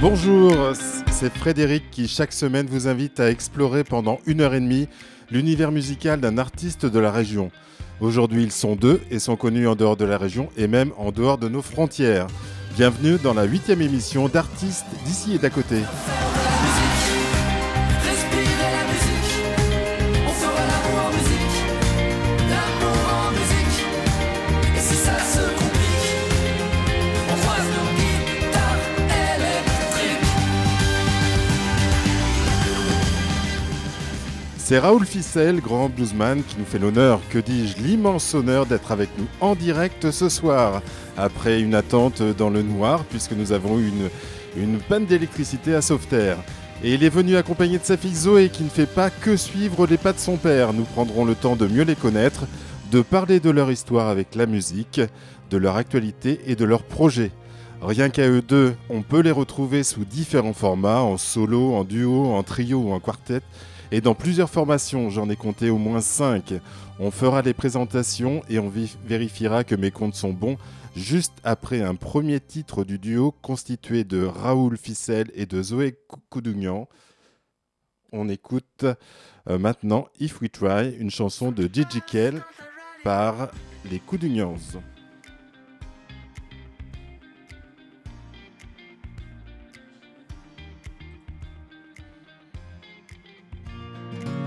[0.00, 0.54] Bonjour,
[1.10, 4.88] c'est Frédéric qui chaque semaine vous invite à explorer pendant une heure et demie
[5.30, 7.50] l'univers musical d'un artiste de la région.
[8.00, 11.12] Aujourd'hui, ils sont deux et sont connus en dehors de la région et même en
[11.12, 12.26] dehors de nos frontières.
[12.76, 15.76] Bienvenue dans la huitième émission d'artistes d'ici et d'à côté.
[34.68, 39.08] C'est Raoul Ficelle, grand bluesman, qui nous fait l'honneur, que dis-je, l'immense honneur d'être avec
[39.16, 40.82] nous en direct ce soir,
[41.16, 44.10] après une attente dans le noir, puisque nous avons eu une,
[44.60, 46.38] une panne d'électricité à Sauveterre.
[46.82, 49.86] Et il est venu accompagné de sa fille Zoé, qui ne fait pas que suivre
[49.86, 50.72] les pas de son père.
[50.72, 52.46] Nous prendrons le temps de mieux les connaître,
[52.90, 55.00] de parler de leur histoire avec la musique,
[55.48, 57.30] de leur actualité et de leurs projets.
[57.82, 62.34] Rien qu'à eux deux, on peut les retrouver sous différents formats, en solo, en duo,
[62.34, 63.42] en trio ou en quartet
[63.92, 66.54] et dans plusieurs formations, j'en ai compté au moins 5.
[66.98, 68.72] On fera les présentations et on
[69.04, 70.56] vérifiera que mes comptes sont bons
[70.96, 75.94] juste après un premier titre du duo constitué de Raoul Ficelle et de Zoé
[76.30, 76.88] Koudougnan.
[78.12, 78.86] On écoute
[79.48, 82.42] euh, maintenant If We Try, une chanson de Gigi Kell
[83.04, 83.50] par
[83.90, 84.00] les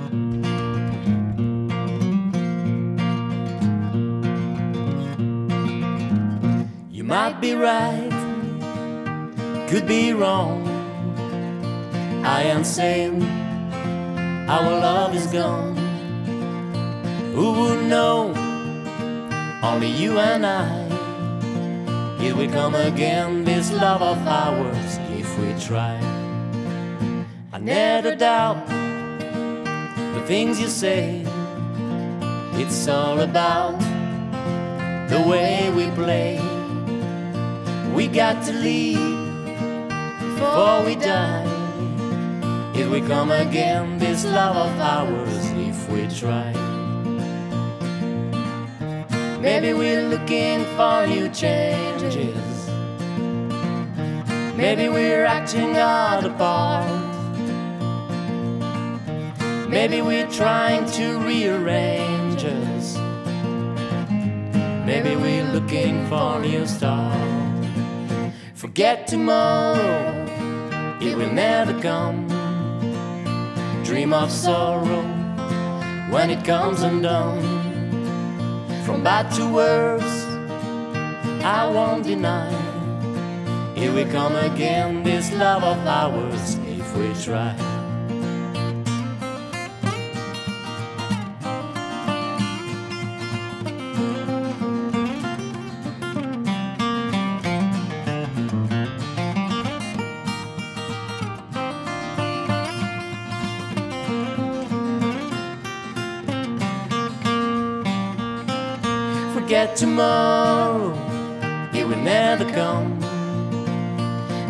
[0.09, 0.49] Koudugnans.
[7.09, 8.11] might be right,
[9.67, 10.61] could be wrong.
[12.23, 13.23] I am saying
[14.47, 15.75] our love is gone.
[17.33, 18.31] Who would know?
[19.63, 20.69] Only you and I.
[22.19, 25.97] Here we come again, this love of ours, if we try.
[27.51, 28.78] I never doubt
[30.19, 31.23] the things you say.
[32.53, 33.79] It's all about
[35.09, 36.39] the way we play.
[37.93, 38.97] We got to leave
[40.19, 41.47] before we die.
[42.75, 46.51] If we come again, this love of ours, if we try.
[49.39, 52.69] Maybe we're looking for new changes.
[54.55, 57.08] Maybe we're acting out of part.
[59.69, 62.97] Maybe we're trying to rearrange us.
[64.83, 67.65] Maybe we're looking for new stars.
[68.55, 70.25] Forget tomorrow,
[70.99, 72.27] it will never come.
[73.83, 75.03] Dream of sorrow
[76.09, 77.43] when it comes undone.
[78.85, 80.25] From bad to worse,
[81.45, 82.51] I won't deny.
[83.75, 87.68] Here we come again, this love of ours, if we try.
[109.79, 110.91] Tomorrow,
[111.73, 112.99] it will never come.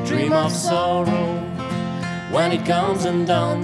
[0.04, 1.38] Dream of sorrow
[2.32, 3.64] when it comes undone.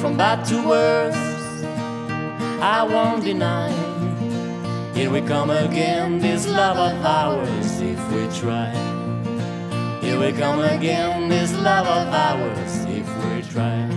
[0.00, 1.64] From bad to worse,
[2.60, 3.72] I won't deny.
[4.94, 8.70] Here we come again, this love of ours, if we try.
[10.02, 13.88] Here we come again, this love of ours, if we try.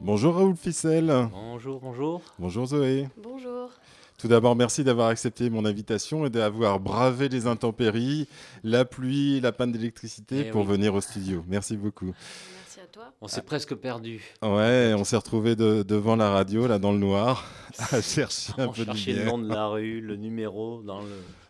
[0.00, 1.30] Bonjour Raoul Ficelle.
[1.32, 2.20] Bonjour, bonjour.
[2.38, 3.08] Bonjour Zoé.
[3.16, 3.27] Bonjour.
[4.18, 8.26] Tout d'abord, merci d'avoir accepté mon invitation et d'avoir bravé les intempéries,
[8.64, 10.72] la pluie, la panne d'électricité Eh pour oui.
[10.72, 11.44] venir au studio.
[11.46, 12.06] Merci beaucoup.
[12.06, 13.12] Merci à toi.
[13.20, 14.20] On s'est presque perdu.
[14.42, 17.44] Ouais, on s'est retrouvé devant la radio, là, dans le noir,
[17.92, 19.36] à chercher un On peu de cherchait le lumière.
[19.36, 21.06] nom de la rue, le numéro dans, le,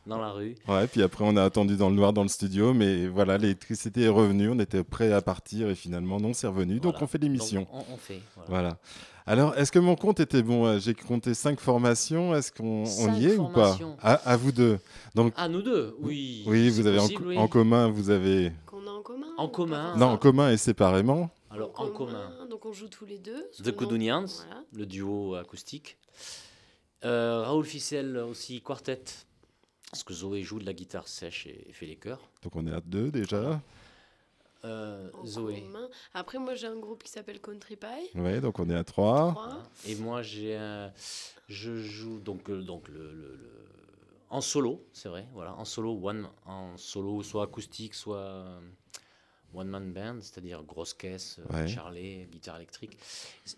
[0.06, 0.54] dans la rue.
[0.68, 4.03] Ouais, puis après, on a attendu dans le noir dans le studio, mais voilà, l'électricité
[4.03, 6.80] est revenue, on était prêt à partir et finalement, non, c'est revenu.
[6.80, 7.66] Donc, on fait l'émission.
[7.72, 8.21] On, on fait.
[8.36, 8.48] voilà.
[8.50, 8.78] Voilà.
[9.28, 12.34] Alors, est-ce que mon compte était bon Euh, J'ai compté cinq formations.
[12.34, 14.78] Est-ce qu'on on y est ou pas à, à vous deux.
[15.15, 16.42] Donc, Ah, nous deux, oui.
[16.47, 17.39] oui, vous avez en, possible, co- oui.
[17.39, 18.53] en commun, vous avez.
[18.66, 19.97] Qu'on a en commun En commun.
[19.97, 21.30] Non, en commun et séparément.
[21.51, 23.51] Alors, en commun, Donc on joue tous les deux.
[23.63, 24.63] The Voilà.
[24.72, 25.98] le duo acoustique.
[27.04, 29.03] Euh, Raoul Ficelle aussi, quartet.
[29.91, 32.21] Parce que Zoé joue de la guitare sèche et fait les chœurs.
[32.42, 33.60] Donc, on est à deux déjà.
[34.65, 35.60] Euh, Zoé.
[35.63, 35.89] commun.
[36.15, 38.19] Après, moi, j'ai un groupe qui s'appelle Country Pie.
[38.19, 39.31] Ouais, donc on est à trois.
[39.33, 39.63] Trois.
[39.87, 40.93] Et moi, j'ai un-
[41.49, 43.51] je joue donc, euh, donc le, le- le-
[44.31, 48.60] en solo, c'est vrai, voilà, en solo, one, en solo, soit acoustique, soit euh,
[49.55, 51.66] one man band, c'est-à-dire grosse caisse, Ouais.
[51.69, 52.99] charlet, guitare électrique,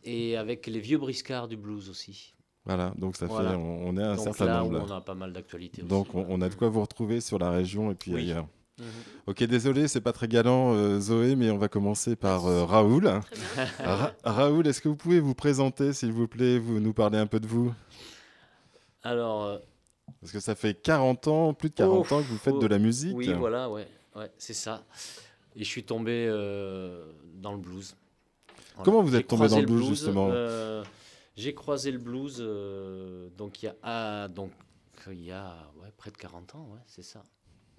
[0.05, 2.35] et avec les vieux briscards du blues aussi.
[2.67, 3.51] Voilà, donc ça Voilà.
[3.51, 4.71] fait, on, on est un Donc certain là nombre.
[4.85, 4.95] où là.
[4.95, 5.83] on a pas mal d'actualités.
[5.83, 6.35] Donc aussi, on, voilà.
[6.37, 8.21] on a de quoi vous retrouver sur la région et puis Oui.
[8.21, 8.47] ailleurs.
[8.81, 8.87] Mhm.
[9.27, 13.07] Ok, désolé, c'est pas très galant, euh, Zoé, mais on va commencer par euh, Raoul.
[13.79, 17.27] Ra- Raoul, est-ce que vous pouvez vous présenter, s'il vous plaît, vous nous parler un
[17.27, 17.73] peu de vous?
[19.03, 19.59] Alors, euh,
[20.21, 22.59] Parce que ça fait 40 ans, plus de 40 Ouf, ans que vous faites oh,
[22.59, 23.15] de la musique.
[23.15, 23.87] oui, voilà, ouais,
[24.17, 24.83] ouais, c'est ça.
[25.55, 26.27] Et je suis tombé
[27.35, 27.95] dans le blues.
[28.77, 28.85] Voilà.
[28.85, 30.33] Comment vous êtes tombé dans le blues, justement?
[31.37, 32.39] J'ai croisé le blues
[33.37, 34.51] donc il y a ah, donc
[35.11, 37.23] y a ouais, près de 40 ans, ouais, c'est ça.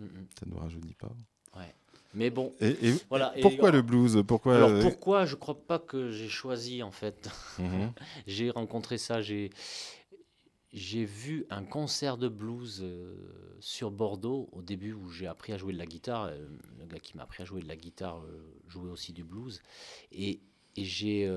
[0.02, 1.12] Mm, mm, Ça ne nous rajeunit pas.
[1.58, 1.74] ouais.
[2.14, 3.34] Mais bon, Et, et voilà.
[3.38, 4.24] et- pourquoi le blues?
[4.28, 7.30] Pourquoi Alors euh, pourquoi Je crois pas que j'ai choisi en fait?
[7.58, 7.94] mhm.
[8.28, 9.52] J'ai rencontré ça, j'ai
[10.74, 13.16] j'ai vu un concert de blues euh,
[13.60, 16.26] sur Bordeaux au début où j'ai appris à jouer de la guitare.
[16.26, 16.48] euh,
[16.80, 19.62] le gars qui m'a appris à jouer de la guitare euh, jouait aussi du blues.
[20.14, 20.40] Et,
[20.78, 21.28] et j'ai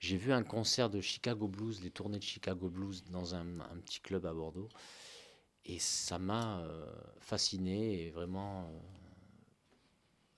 [0.00, 3.76] j'ai vu un concert de Chicago Blues, les tournées de Chicago Blues dans un, un
[3.84, 4.68] petit club à Bordeaux.
[5.64, 6.86] Et ça m'a euh,
[7.20, 8.64] fasciné et vraiment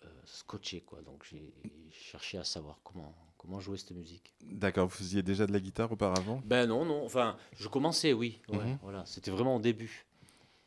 [0.05, 0.81] euh, euh, scotché.
[0.83, 1.01] Quoi.
[1.03, 1.53] Donc j'ai
[1.91, 4.35] cherché à savoir comment, comment jouer cette musique.
[4.43, 6.43] D'accord, vous faisiez déjà de la guitare auparavant?
[6.45, 7.05] Ben non, non.
[7.05, 8.41] Enfin, je commençais, oui.
[8.49, 8.79] Ouais, Mhm.
[8.83, 10.05] Voilà, c'était vraiment au début.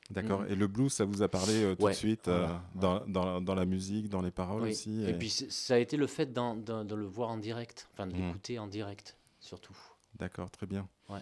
[0.09, 0.42] D'accord.
[0.42, 0.51] Mhm.
[0.51, 3.06] Et le blues, ça vous a parlé euh, tout Ouais, de suite euh, voilà, dans,
[3.07, 4.69] dans, dans la musique, dans les paroles Oui.
[4.71, 8.15] aussi Et puis ça a été le fait de le voir en direct, enfin de
[8.15, 8.25] Mhm.
[8.27, 9.77] l'écouter en direct, surtout.
[10.15, 10.88] D'accord, très bien.
[11.10, 11.19] Ouais.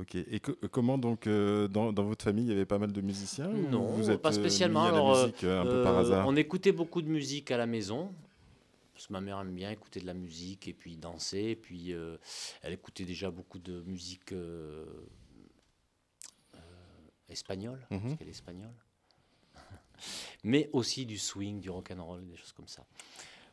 [0.00, 0.16] Ok.
[0.16, 3.00] Et que- comment donc euh, dans, dans votre famille il y avait pas mal de
[3.00, 4.82] musiciens Non, vous êtes pas euh, spécialement.
[4.84, 6.26] Alors, euh, musique un peu par hasard.
[6.26, 8.12] On écoutait beaucoup de musique à la maison.
[8.92, 11.38] Parce que ma mère aime bien écouter de la musique et puis danser.
[11.50, 12.16] Et puis euh,
[12.62, 14.32] elle écoutait déjà beaucoup de musique
[17.28, 18.00] espagnole, Mhm.
[18.00, 18.74] parce qu'elle est espagnole.
[20.44, 22.84] Mais aussi du swing, du rock and roll, des choses comme ça.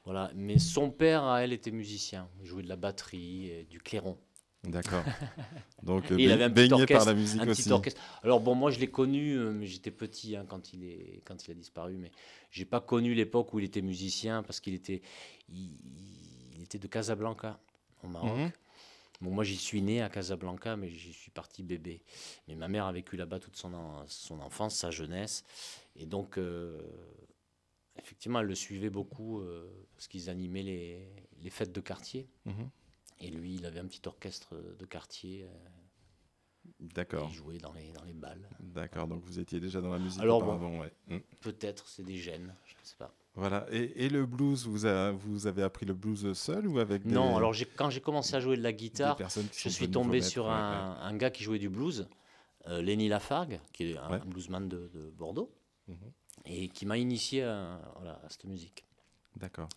[0.05, 0.31] Voilà.
[0.35, 2.27] Mais son père, à elle, était musicien.
[2.41, 4.17] Il jouait de la batterie, et du clairon.
[4.63, 5.03] D'accord.
[5.83, 7.63] Donc euh, il avait un petit baigné par la musique un aussi.
[7.63, 7.99] petit orchestre.
[8.23, 11.47] Alors bon, moi je l'ai connu, euh, mais j'étais petit hein, quand il est quand
[11.47, 12.11] il a disparu, mais
[12.51, 15.01] j'ai pas connu l'époque où il était musicien parce qu'il était
[15.49, 15.71] il,
[16.55, 17.59] il était de Casablanca
[18.03, 18.37] au Maroc.
[18.37, 18.51] Mhm.
[19.21, 22.01] Bon, moi j'y suis né à Casablanca, mais j'y suis parti bébé.
[22.47, 25.43] Mais ma mère a vécu là-bas toute son en- son enfance, sa jeunesse,
[25.95, 26.79] et donc euh,
[27.97, 31.07] effectivement elle le suivait beaucoup euh, parce qu'ils animaient les,
[31.41, 32.27] les fêtes de quartier.
[32.45, 32.69] Mhm.
[33.21, 35.43] Et lui, il avait un petit orchestre de quartier.
[35.43, 35.47] euh,
[36.79, 37.27] D'accord.
[37.31, 38.47] il jouait dans les, dans les balles.
[38.59, 39.07] D'accord.
[39.07, 40.79] Donc vous étiez déjà dans la musique Alors bon.
[40.81, 40.91] ouais.
[41.07, 41.17] Mm.
[41.39, 43.13] Peut-être, c'est des gènes, je ne sais pas.
[43.35, 43.65] Voilà.
[43.71, 47.13] Et, et le blues, vous, a- vous avez appris le blues seul ou avec des,
[47.13, 49.23] Non, alors quand j'ai commencé à jouer de la guitare, qui
[49.63, 52.07] je suis tombé sur ouais, un, un gars qui jouait du blues,
[52.67, 54.19] euh, Lenny Lafargue, qui est un Ouais.
[54.25, 55.51] bluesman de, de Bordeaux,
[55.87, 55.95] Mhm.
[56.45, 58.85] et qui m'a initié à, voilà, à cette musique.
[59.37, 59.69] D'accord.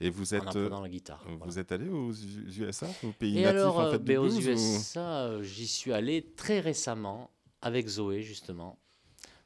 [0.00, 1.22] Et vous en êtes, euh, apprenant la guitare.
[1.26, 1.56] vous voilà.
[1.58, 4.22] êtes allé aux USA, au pays Et natif alors, en euh, fait, du ben, aux
[4.22, 7.30] blues ou- USA, euh, j'y suis allé très récemment
[7.62, 8.78] avec Zoé, justement.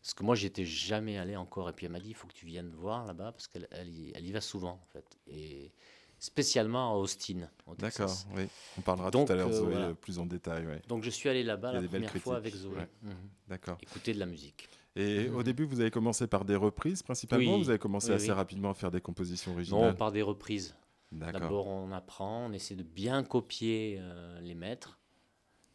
[0.00, 1.68] Parce que moi, j'étais jamais allé encore.
[1.70, 3.88] Et puis elle m'a dit, il faut que tu viennes voir là-bas, parce qu'elle elle
[3.88, 5.18] y, elle y va souvent, en fait.
[5.26, 5.72] Et
[6.18, 8.44] spécialement à Austin, au D'accord, oui.
[8.78, 9.86] On parlera Donc, tout à l'heure, euh, Zoé, voilà.
[9.88, 10.66] euh, plus en détail.
[10.66, 10.80] ouais.
[10.88, 12.76] Donc je suis allé là-bas la première fois avec Zoé.
[12.76, 12.88] ouais.
[13.02, 13.14] Mhm.
[13.48, 13.76] D'accord.
[13.82, 14.68] Écouter de la musique.
[14.96, 17.54] Et au début, vous avez commencé par des reprises principalement.
[17.56, 18.32] Oui, Vous avez commencé oui, assez oui.
[18.32, 19.96] rapidement à faire des compositions Non, originales.
[19.96, 20.74] par des reprises.
[21.10, 21.40] D'accord.
[21.40, 24.98] D'abord, on apprend, on essaie de bien copier euh, les maîtres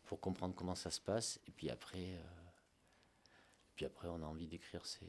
[0.05, 1.39] pour comprendre comment ça se passe.
[1.47, 2.21] Et puis après, euh,
[3.75, 5.05] puis après on a envie d'écrire ses,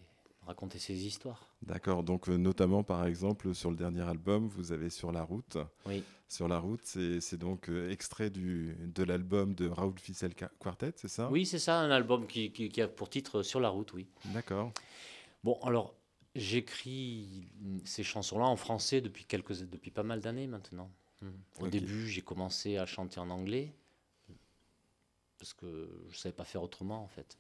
[0.47, 1.49] raconter ses histoires.
[1.63, 2.03] D'accord.
[2.03, 5.59] Donc, euh, notamment, par exemple, sur le dernier album, vous avez Sur la route.
[5.87, 6.03] Oui.
[6.29, 11.09] Sur la route, c'est donc euh, extrait du, de l'album de Raoul Ficel Quartet, c'est
[11.09, 11.29] ça?
[11.29, 14.07] Oui, c'est ça, un album qui, qui- qui a pour titre Sur la route, oui.
[14.27, 14.73] D'accord.
[15.43, 15.95] Bon, alors,
[16.37, 17.49] j'écris
[17.85, 20.91] ces chansons-là en français depuis, quelques, depuis pas mal d'années maintenant.
[21.23, 21.33] Mhm.
[21.61, 23.75] Au début, j'ai commencé à chanter en anglais,
[25.39, 27.37] parce que je ne savais pas faire autrement, en fait.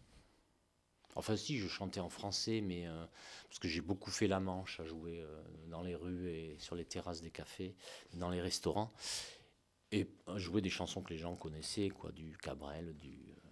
[1.16, 3.04] Enfin, si, je chantais en français, mais euh,
[3.48, 6.76] parce que j'ai beaucoup fait la manche à jouer euh, dans les rues et sur
[6.76, 7.74] les terrasses des cafés,
[8.14, 8.92] dans les restaurants,
[9.92, 13.50] et à jouer des chansons que les gens connaissaient, quoi, du Cabrel, du euh,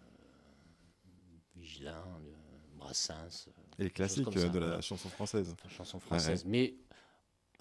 [1.57, 2.33] Vigilin, de
[2.79, 5.55] Brassens, euh, Et les classiques euh, ça, de la chanson française.
[5.63, 6.45] la chanson française.
[6.47, 6.77] Mais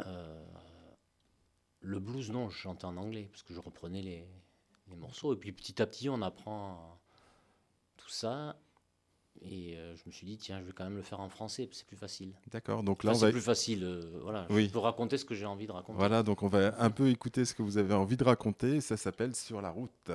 [0.05, 0.45] euh,
[1.81, 4.27] le blues, non, je chantais en anglais parce que je reprenais les,
[4.89, 5.33] les morceaux.
[5.33, 6.99] Et puis petit à petit, on apprend
[7.97, 8.59] tout ça.
[9.43, 11.69] Et euh, je me suis dit, tiens, je vais quand même le faire en français,
[11.71, 12.33] c'est plus facile.
[12.51, 12.83] D'accord.
[12.83, 13.31] Donc là, Enfin, on c'est va.
[13.31, 14.45] plus facile, euh, voilà.
[14.49, 14.65] Oui.
[14.65, 15.97] Je peux raconter ce que j'ai envie de raconter.
[15.97, 18.81] Voilà, donc on va un peu écouter ce que vous avez envie de raconter.
[18.81, 20.11] Ça s'appelle Sur la route.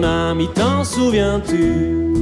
[0.00, 2.14] Mon ami, t'en souviens-tu?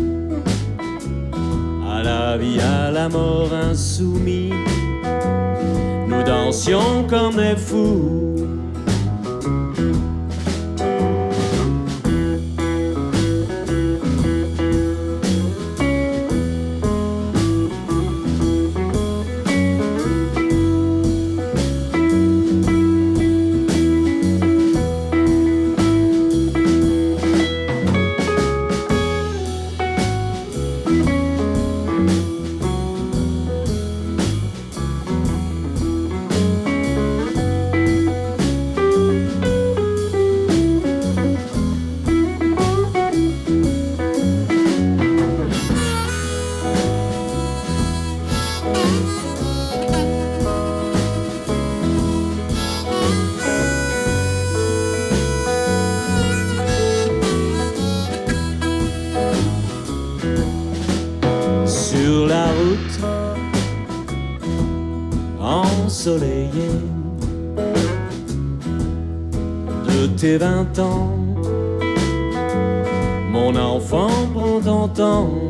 [1.88, 4.52] À la vie, à la mort insoumis,
[6.08, 8.37] nous dansions comme des fous.
[70.18, 71.16] Tes vingt ans.
[73.30, 75.47] Mon enfant, prends ton temps.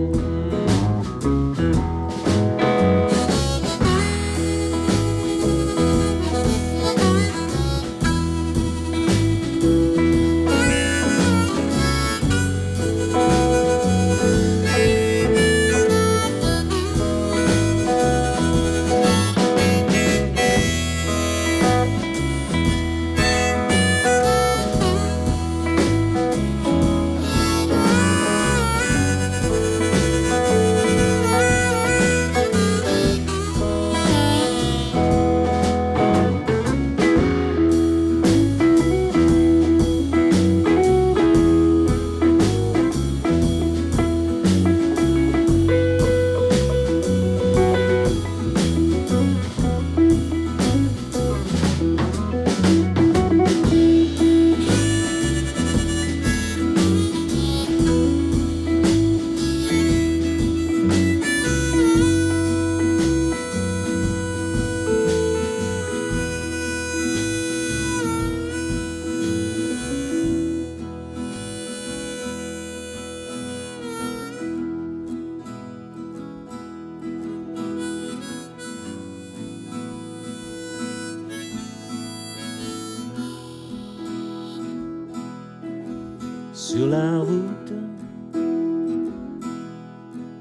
[86.69, 87.73] Sur la route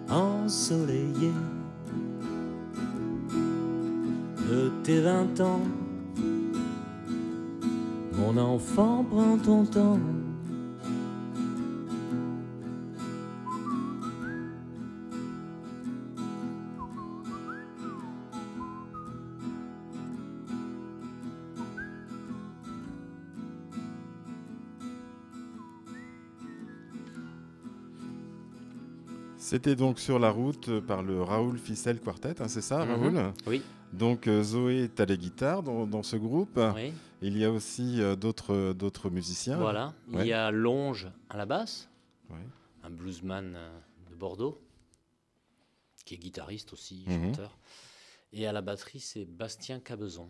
[0.09, 1.31] ensoleillée
[4.49, 5.61] de tes vingt ans.
[8.17, 9.99] Mon enfant, prends ton temps.
[29.47, 32.91] C'était donc sur la route par le Raoul Ficelle Quartet, hein, c'est ça, Mhm.
[33.17, 33.61] Raoul Oui.
[33.93, 36.59] Donc euh, Zoé est à la guitare dans, dans ce groupe.
[36.75, 36.91] Oui.
[37.21, 39.55] Il y a aussi euh, d'autres d'autres musiciens.
[39.57, 39.93] Voilà.
[40.11, 41.89] Il y a Longe à la basse,
[42.29, 42.35] Ouais.
[42.83, 44.59] un bluesman euh, de Bordeaux,
[46.03, 47.27] qui est guitariste aussi, Mhm.
[47.27, 47.57] chanteur.
[48.33, 50.27] Et à la batterie, c'est Bastien Cabezon.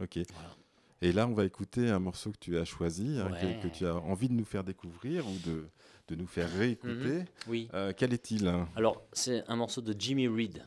[0.00, 0.18] Ok.
[0.34, 0.56] Voilà.
[1.02, 3.86] Et là, on va écouter un morceau que tu as choisi, hein, que- que, tu
[3.86, 5.68] as envie de nous faire découvrir ou de,
[6.10, 7.24] de nous faire réécouter.
[7.46, 7.68] Oui.
[7.72, 8.52] Euh, quel est-il?
[8.74, 10.66] Alors, c'est un morceau de Jimmy Reed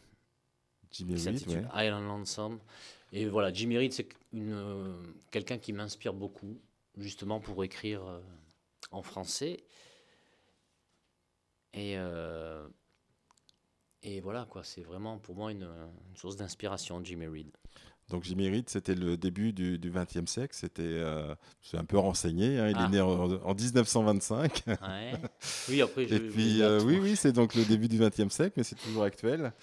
[0.89, 1.85] Jimmy qui Reed, ouais.
[1.85, 2.59] Island Lonesome.
[3.11, 4.95] Et voilà, Jimmy Reed, c'est euh,
[5.31, 6.57] quelqu'un qui m'inspire beaucoup,
[6.97, 8.21] justement pour écrire euh,
[8.91, 9.65] en français.
[11.73, 11.97] Et,
[14.03, 17.51] et voilà, quoi, c'est vraiment pour moi une, une source d'inspiration, Jimmy Reed.
[18.09, 20.53] Donc Jimmy c'était le début du XXe siècle.
[20.53, 22.59] C'était, euh, je un peu renseigné.
[22.59, 22.89] Hein, il est ah.
[22.89, 24.63] né en, 1925.
[25.69, 26.07] Oui, après.
[26.07, 28.75] Je, Et puis euh, oui, oui, c'est donc le début du XXe siècle, mais c'est
[28.75, 29.53] toujours actuel.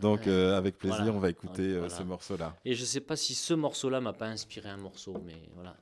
[0.00, 2.56] Donc euh, avec plaisir, on va écouter ce morceau-là.
[2.64, 5.76] Et je ne sais pas si ce morceau-là m'a pas inspiré un morceau, mais voilà,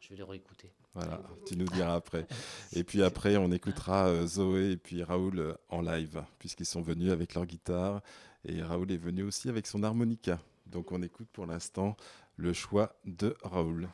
[0.00, 0.70] je vais le réécouter.
[0.94, 2.26] Voilà, tu nous diras après.
[2.72, 7.34] Et puis après, on écoutera Zoé et puis Raoul en live, puisqu'ils sont venus avec
[7.34, 8.00] leur guitare.
[8.44, 10.40] Et Raoul est venu aussi avec son harmonica.
[10.70, 11.96] Donc on écoute pour l'instant
[12.36, 13.88] le choix de Raoul.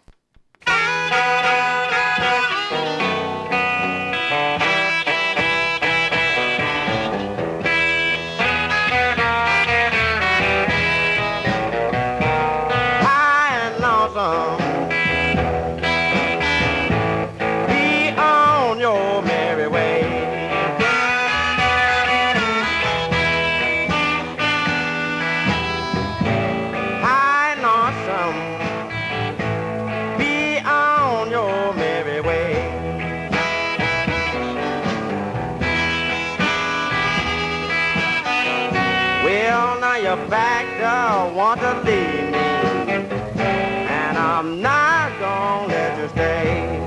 [44.46, 46.78] I'm not gonna let you stay.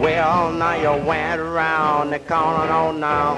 [0.00, 3.34] Well, now you went around the corner, on now.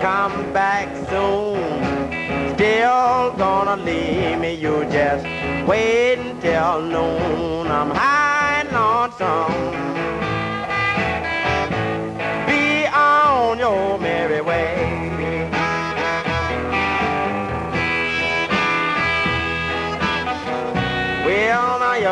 [0.00, 2.56] Come back soon.
[2.56, 5.24] Still gonna leave me, you just
[5.68, 7.68] wait until noon.
[7.68, 10.01] I'm high on some.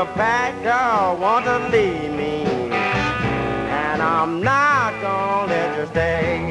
[0.01, 6.50] You back door want to leave me, and I'm not gonna let you stay.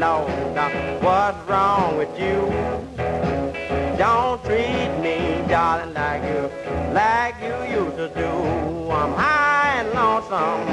[0.00, 0.98] Baby, no, no.
[1.00, 2.48] What's wrong with you?
[3.96, 6.50] Don't treat me, darling, like you,
[6.92, 8.90] like you used to do.
[8.90, 10.66] I'm high and lonesome.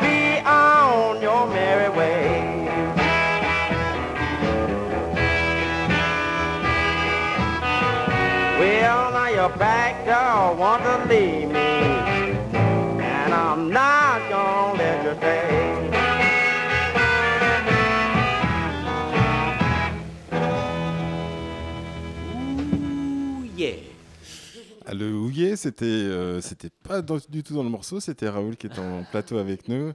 [0.00, 2.66] Be on your merry way.
[8.58, 11.47] Well, now your back door want to leave
[24.92, 28.78] Le houillet, c'était euh, c'était pas du tout dans le morceau, c'était Raoul qui est
[28.78, 29.92] en plateau avec nous.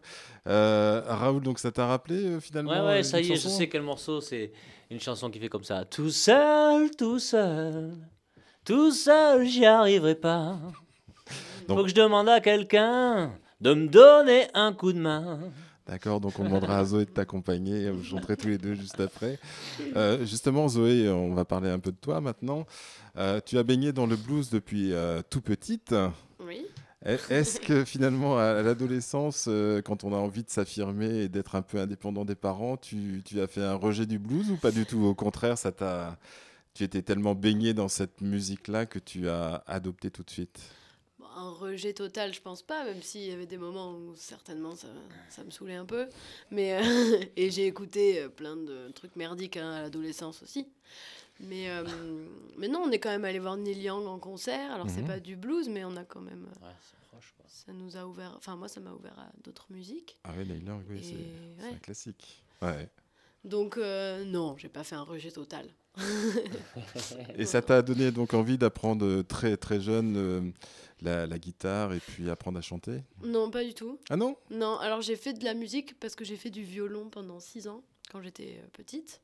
[0.48, 3.68] Euh, Raoul, donc ça t'a rappelé euh, finalement Ouais, ouais, ça y est, je sais
[3.68, 4.22] quel morceau.
[4.22, 4.52] C'est
[4.92, 5.86] une chanson qui fait comme ça.
[5.86, 7.94] Tout seul, tout seul,
[8.66, 10.60] tout seul, j'y arriverai pas.
[11.68, 15.40] Faut que je demande à quelqu'un de me donner un coup de main.
[15.88, 19.38] D'accord, donc on demandera à Zoé de t'accompagner, vous chanterez tous les deux juste après.
[20.22, 22.66] justement, Zoé, on va parler un peu de toi maintenant.
[23.18, 25.94] Euh, tu as baigné dans le blues depuis euh, tout petite.
[26.40, 26.66] Oui.
[27.06, 31.62] Est-ce que finalement, à l'adolescence, euh, quand on a envie de s'affirmer et d'être un
[31.62, 35.04] peu indépendant des parents, tu, as fait un rejet du blues ou pas du tout?
[35.04, 36.18] Au contraire, ça t'a,
[36.74, 40.62] tu étais tellement baigné dans cette musique-là que tu as adopté tout de suite?
[41.36, 44.88] Un rejet total, je pense pas, même s'il y avait des moments où certainement ça,
[45.30, 46.08] ça me saoulait un peu.
[46.52, 46.82] Mais,
[47.36, 50.68] et j'ai écouté plein de trucs merdiques hein, à l'adolescence aussi.
[51.40, 51.84] Mais, euh,
[52.58, 54.72] mais non, on est quand même allé voir Neil Young en concert.
[54.72, 55.08] Alors, c'est mhm.
[55.08, 56.46] pas du blues, mais on a quand même.
[56.46, 57.46] Euh, ouais, c'est proche, quoi.
[57.48, 58.34] Ça nous a ouvert.
[58.38, 60.18] Enfin, moi, ça m'a ouvert à d'autres musiques.
[60.24, 62.44] Ah oui, Neil Young, oui, c'est un classique.
[62.62, 62.90] Ouais.
[63.44, 65.68] Donc, euh, non, j'ai pas fait un rejet total.
[67.38, 70.52] et ça t'a donné donc envie d'apprendre très très jeune
[71.04, 74.00] la, la, guitare et puis apprendre à chanter Non, pas du tout.
[74.10, 77.10] Ah non Non, alors j'ai fait de la musique parce que j'ai fait du violon
[77.10, 79.22] pendant six ans quand j'étais petite.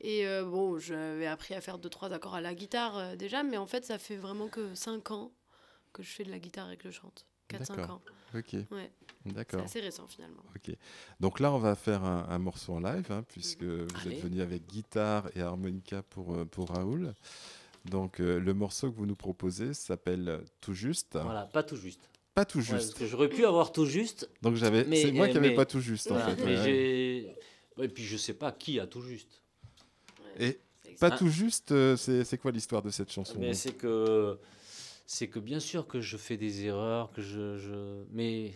[0.00, 3.42] Et euh, bon, j'avais appris à faire deux, trois accords à la guitare euh, déjà,
[3.42, 5.32] mais en fait, ça fait vraiment que cinq ans
[5.92, 7.26] que je fais de la guitare et que je chante.
[7.50, 7.90] 4-5 D'accord.
[7.96, 8.02] ans.
[8.34, 8.52] Ok.
[8.70, 8.92] Ouais.
[9.24, 9.62] C'est D'accord.
[9.62, 10.42] assez récent finalement.
[10.54, 10.74] Ok.
[11.18, 14.16] Donc là, on va faire un, un morceau en live, hein, puisque vous Allez.
[14.16, 17.14] êtes venu avec guitare et harmonica pour, euh, pour Raoul.
[17.90, 21.18] Donc euh, le morceau que vous nous proposez s'appelle Tout juste.
[21.20, 22.08] Voilà, pas tout juste.
[22.34, 22.98] Pas tout Ouais, parce juste.
[22.98, 24.28] que j'aurais pu avoir tout juste.
[24.42, 26.44] Donc j'avais, Mais, c'est moi euh, qui avais mais- pas tout juste Voilà, en fait.
[26.44, 26.64] mais ouais.
[26.64, 27.84] j'ai.
[27.84, 29.42] Et puis je sais pas qui a tout juste.
[30.38, 30.58] Et
[31.00, 34.38] pas tout juste, euh, c'est, quoi l'histoire de cette chanson Mais c'est que
[35.06, 38.04] c'est que bien sûr que je fais des erreurs, que je, je...
[38.10, 38.52] mais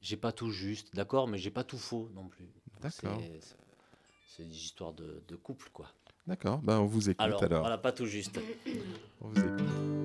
[0.00, 2.46] j'ai pas tout juste, d'accord, mais j'ai pas tout faux non plus.
[2.80, 3.20] D'accord.
[3.20, 3.56] C'est-
[4.36, 5.90] C'est des histoires de, de couple quoi.
[6.28, 6.58] D'accord.
[6.58, 7.42] Ben on vous écoute alors.
[7.42, 8.38] Alors, voilà, pas tout juste.
[9.22, 9.97] On vous écoute.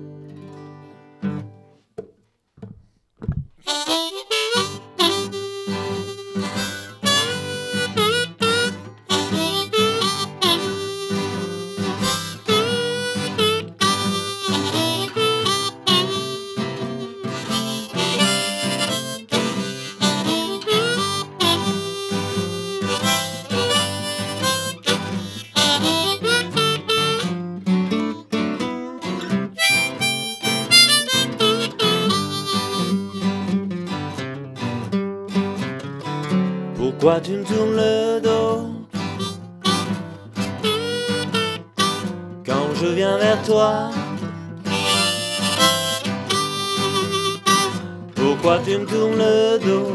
[48.14, 49.92] Pourquoi tu me tournes le dos?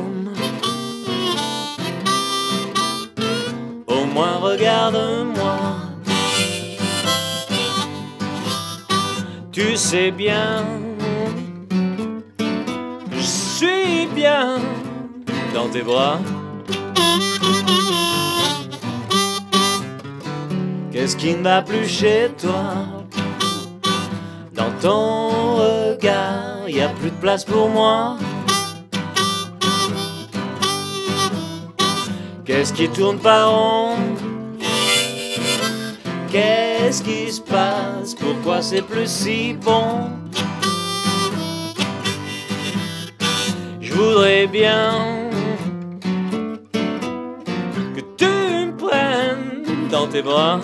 [3.87, 5.57] Au moins regarde-moi.
[9.51, 10.65] Tu sais bien.
[13.11, 14.57] Je suis bien
[15.53, 16.19] dans tes bras.
[20.91, 22.73] Qu'est-ce qui ne va plus chez toi?
[24.81, 28.17] Ton regard, y a plus de place pour moi.
[32.45, 33.97] Qu'est-ce qui tourne pas rond?
[36.31, 38.15] Qu'est-ce qui se passe?
[38.15, 40.09] Pourquoi c'est plus si bon?
[43.81, 45.29] Je voudrais bien
[47.95, 50.59] que tu me prennes dans tes bras.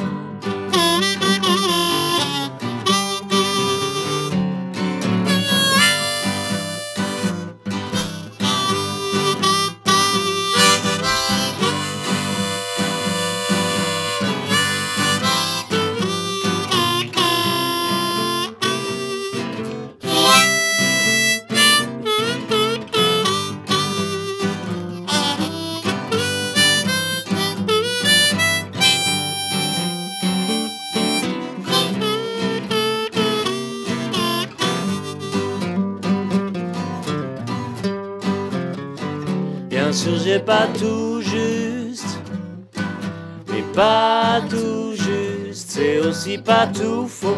[46.25, 47.37] C'est pas tout faux.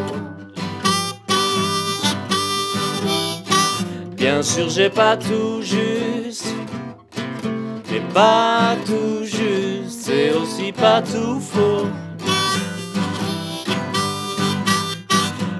[4.15, 6.56] Bien sûr, j'ai pas tout juste,
[7.91, 11.88] mais pas tout juste, c'est aussi pas tout faux.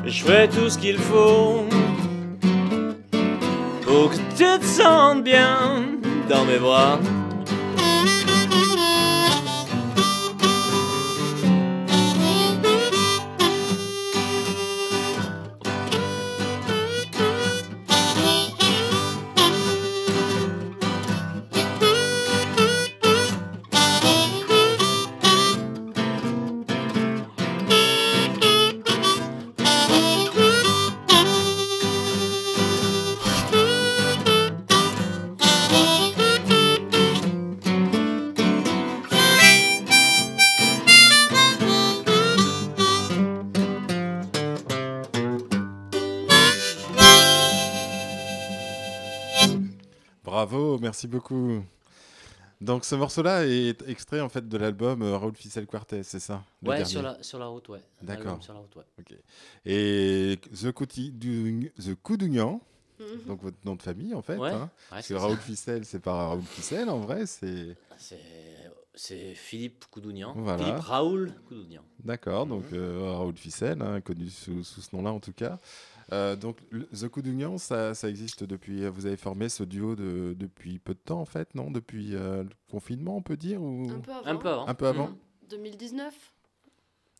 [0.06, 1.66] Je fais tout ce qu'il faut
[3.82, 5.84] pour que tu te sentes bien
[6.30, 6.98] dans mes bras.
[50.88, 51.62] Merci beaucoup.
[52.62, 56.42] Donc ce morceau-là est extrait en fait de l'album euh, Raoul Ficelle Quartet, c'est ça
[56.64, 57.82] le Ouais, sur la, sur la route, ouais.
[58.02, 58.42] D'accord.
[58.42, 58.84] Sur la route, ouais.
[59.00, 59.16] Ok.
[59.66, 61.96] Et The, Couti- du- The
[63.00, 63.26] Mhm.
[63.28, 64.38] donc votre nom de famille en fait.
[64.38, 64.50] Ouais.
[64.50, 65.20] hein, Ouais, parce que ça.
[65.20, 67.76] Raoul Ficelle, c'est pas Raoul Ficelle en vrai, c'est.
[69.00, 70.34] C'est Philippe Coudounian.
[70.36, 70.58] Voilà.
[70.64, 71.84] Philippe Raoul Coudounian.
[72.04, 72.50] D'accord, Mhm.
[72.50, 75.60] donc euh, Raoul Ficelle, hein, connu sous, sous ce nom-là en tout cas.
[76.14, 78.88] Euh, donc le- The Coudougnan, ça, ça existe depuis.
[78.88, 81.70] Vous avez formé ce duo de, depuis peu de temps en fait, non?
[81.70, 83.88] Depuis euh, le confinement, on peut dire ou...
[83.92, 84.26] Un peu avant.
[84.26, 84.68] Un peu avant.
[84.68, 85.16] Un peu avant Mhm.
[85.50, 86.34] 2019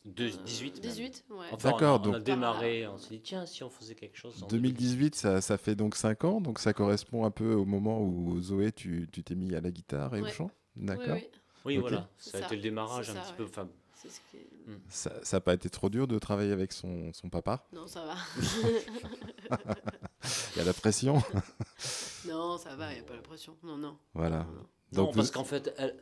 [0.06, 0.82] Deux- Euh, 18 même.
[0.90, 1.38] 18, ouais.
[1.52, 3.94] Enfin, D'accord, on, a- on a donc- démarré, on s'est dit, tiens, si on faisait
[3.96, 4.42] quelque chose.
[4.42, 8.02] en 2018, ça, ça fait donc 5 ans, donc ça correspond un peu au moment
[8.02, 11.16] où Zoé, tu tu t'es mis à la guitare et au chant D'accord.
[11.16, 11.40] oui, Oui,
[11.76, 11.82] Ok.
[11.82, 13.38] voilà, ça a ça, été le démarrage un ça, petit ouais.
[13.38, 13.44] peu.
[13.46, 14.48] enfin, c'est ce qui est-
[14.90, 17.66] Ça n'a pas été trop dur de travailler avec son, son papa?
[17.74, 18.16] Non, ça va.
[20.56, 21.22] Il y a la pression
[22.28, 23.56] non, ça va, il n'y a pas la pression.
[23.64, 23.98] Non, non.
[24.14, 24.40] Voilà.
[24.40, 24.52] Non, non.
[24.54, 24.66] non,
[25.06, 25.96] Donc, parce vous- qu'en fait, elle-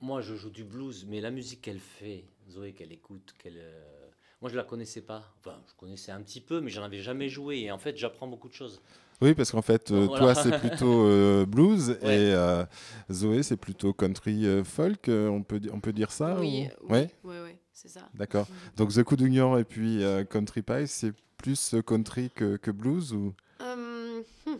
[0.00, 3.58] moi, je joue du blues, mais la musique qu'elle fait, Zoé, qu'elle écoute, qu'elle.
[3.58, 4.08] euh,
[4.40, 5.34] Moi, je la connaissais pas.
[5.40, 7.58] Enfin, je connaissais un petit peu, mais j'en avais jamais joué.
[7.60, 8.80] Et en fait, j'apprends beaucoup de choses.
[9.22, 10.32] Oui, parce qu'en fait, euh, Voilà.
[10.32, 12.16] toi, c'est plutôt euh, blues Ouais.
[12.16, 12.64] et euh,
[13.12, 17.08] Zoé, c'est plutôt country euh, folk, on, peut, on peut dire ça oui, ou- oui,
[17.24, 18.08] ouais, c'est ça.
[18.14, 18.46] d'accord.
[18.76, 23.12] Donc The Coup d'Union et puis euh, Country Pie, c'est plus country que, que blues
[23.12, 23.34] ou?
[23.60, 24.58] Hum, hum.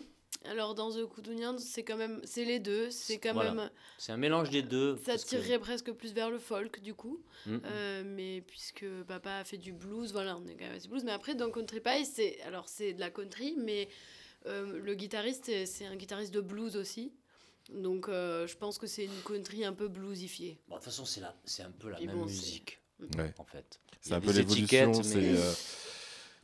[0.51, 2.19] Alors, dans The Coup d'Union, c'est quand même.
[2.25, 2.91] C'est les deux.
[2.91, 3.53] C'est quand Voilà.
[3.53, 3.71] même.
[3.99, 4.97] C'est un mélange des deux.
[5.05, 7.21] Ça que- tirerait presque plus vers le folk, du coup.
[7.47, 7.57] Mm.
[7.67, 11.05] Euh, mais puisque papa a fait du blues, voilà, on est quand même assez blues.
[11.05, 13.89] Mais après, dans Country Pie, c'est alors c'est de la country, mais
[14.47, 17.13] le guitariste, c'est- un guitariste de blues aussi.
[17.73, 20.59] Donc, euh, je pense que c'est une country un peu bluesifiée.
[20.69, 22.81] Bon, de toute façon, c'est la- c'est un peu la même bon, musique,
[23.17, 23.33] Ouais.
[23.39, 23.81] en fait.
[24.01, 24.93] C'est a un peu l'évolution.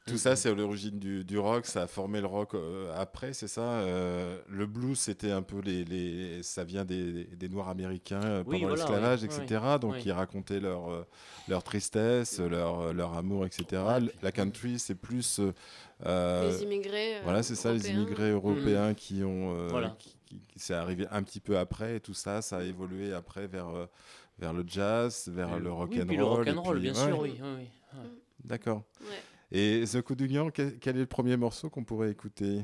[0.06, 1.66] Tout ça, c'est à l'origine du, du rock.
[1.66, 3.60] Ça a formé le rock euh, après, c'est ça.
[3.62, 8.44] euh, le blues, c'était un peu les, les- ça vient des, des Noirs américains euh,
[8.46, 9.60] Oui, pendant voilà, l'esclavage, etc.
[9.80, 11.04] Donc, ils racontaient leur euh,
[11.48, 13.82] leur tristesse, leur leur amour, etc.
[13.86, 17.16] Ouais, L- puis- La country, c'est plus les immigrés.
[17.16, 17.94] euh, voilà, c'est ça, les européens.
[18.02, 19.96] immigrés européens qui ont, euh, Voilà.
[19.98, 23.12] qui, qui- qui- c'est arrivé un petit peu après, et tout ça, ça a évolué
[23.12, 23.68] après vers
[24.38, 26.46] vers le jazz, vers le rock oui, and puis le roll.
[26.46, 27.30] et rock'n'roll, puis- bien ouais, sûr, oui.
[27.42, 27.68] oui, oui.
[27.98, 28.08] Ouais.
[28.44, 28.82] D'accord.
[29.00, 29.06] Ouais.
[29.52, 32.62] Et The Coup d'Union, quel, quel est le premier morceau qu'on pourrait écouter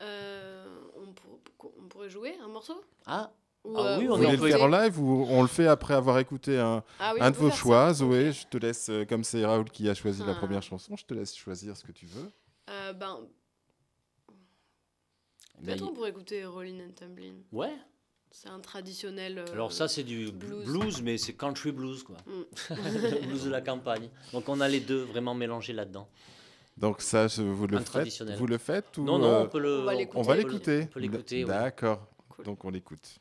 [0.00, 1.40] Euh, on, pour-
[1.78, 2.74] on pourrait jouer un morceau?
[3.06, 3.32] Ah,
[3.64, 5.48] Ou, Ah euh, oui, Vous on voulez en le faire en live ou on le
[5.48, 7.56] fait après avoir écouté un, Ah oui, un de vos ça.
[7.56, 7.94] choix Ok.
[7.96, 10.34] Zoé, je te laisse, euh, comme c'est Raoul qui a choisi la Ah.
[10.34, 12.30] première chanson, je te laisse choisir ce que tu veux.
[12.68, 13.20] Euh, ben,
[15.62, 17.42] peut-être on pourrait écouter Rollin' and Tumblin'.
[17.52, 17.72] ouais.
[18.36, 19.38] C'est un traditionnel.
[19.38, 20.64] euh, Alors ça, c'est du blues.
[20.64, 21.02] blues.
[21.02, 22.16] mais c'est country blues, quoi.
[22.26, 22.74] Mm.
[22.74, 24.08] Le blues de la campagne.
[24.32, 26.08] Donc on a les deux vraiment mélangés là-dedans.
[26.76, 28.22] Donc ça, je- vous le Un faites.
[28.36, 29.78] Vous le faites ou Non, non, euh, on peut le.
[29.78, 30.18] on va l'écouter.
[30.18, 31.48] on va peut l'écouter On peut l'écouter, ouais.
[31.50, 32.08] D'accord.
[32.28, 32.44] Cool.
[32.44, 33.20] Donc on l'écoute.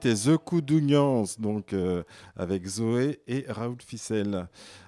[0.00, 2.04] C'était The Coup donc euh,
[2.36, 4.46] avec Zoé et Raoul Ficel.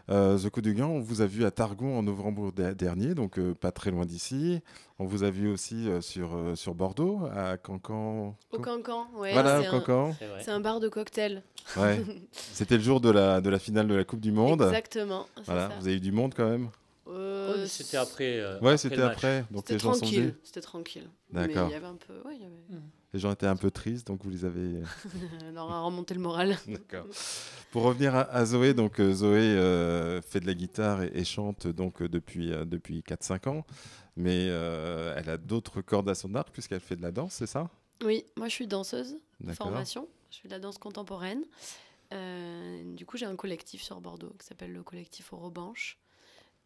[0.08, 3.52] Euh, The Coup on vous a vu à Targon en novembre de- dernier, donc euh,
[3.54, 4.60] pas très loin d'ici.
[5.00, 8.36] On vous a vu aussi euh, sur, euh, sur Bordeaux, à Cancan.
[8.52, 9.32] Au Cancan, ouais.
[9.32, 10.14] voilà, c'est un- Cancan.
[10.40, 11.42] C'est un bar de cocktail.
[11.76, 12.00] Ouais.
[12.32, 14.62] C'était le jour de la, de la finale de la Coupe du Monde.
[14.62, 15.26] Exactement.
[15.46, 15.74] Voilà, ça.
[15.80, 16.68] vous avez eu du monde quand même
[17.08, 18.38] Euh, Oh, c'était après.
[18.38, 20.20] euh, Ouais, c'était après, donc C'était les gens sont tranquille.
[20.20, 20.34] venus.
[20.44, 21.08] C'était tranquille.
[21.32, 21.68] Mais D'accord.
[21.68, 22.14] il y avait un peu.
[22.28, 22.80] Ouais, il y avait.
[23.12, 24.82] Les gens étaient un peu tristes, donc vous les avez.
[25.48, 26.56] On leur a remonté le moral.
[26.68, 27.06] D'accord.
[27.72, 31.24] Pour revenir à, à Zoé, donc euh, Zoé euh, fait de la guitare et, et
[31.24, 33.66] chante donc euh, depuis, euh, depuis 4-5 ans,
[34.16, 37.46] mais euh, elle a d'autres cordes à son arc puisqu'elle fait de la danse, c'est
[37.46, 37.68] ça?
[38.04, 39.68] Oui, moi je suis danseuse, D'accord.
[39.68, 40.08] formation.
[40.30, 41.42] Je fais de la danse contemporaine.
[42.12, 45.98] Euh, du coup, j'ai un collectif sur Bordeaux qui s'appelle le collectif Orobanche.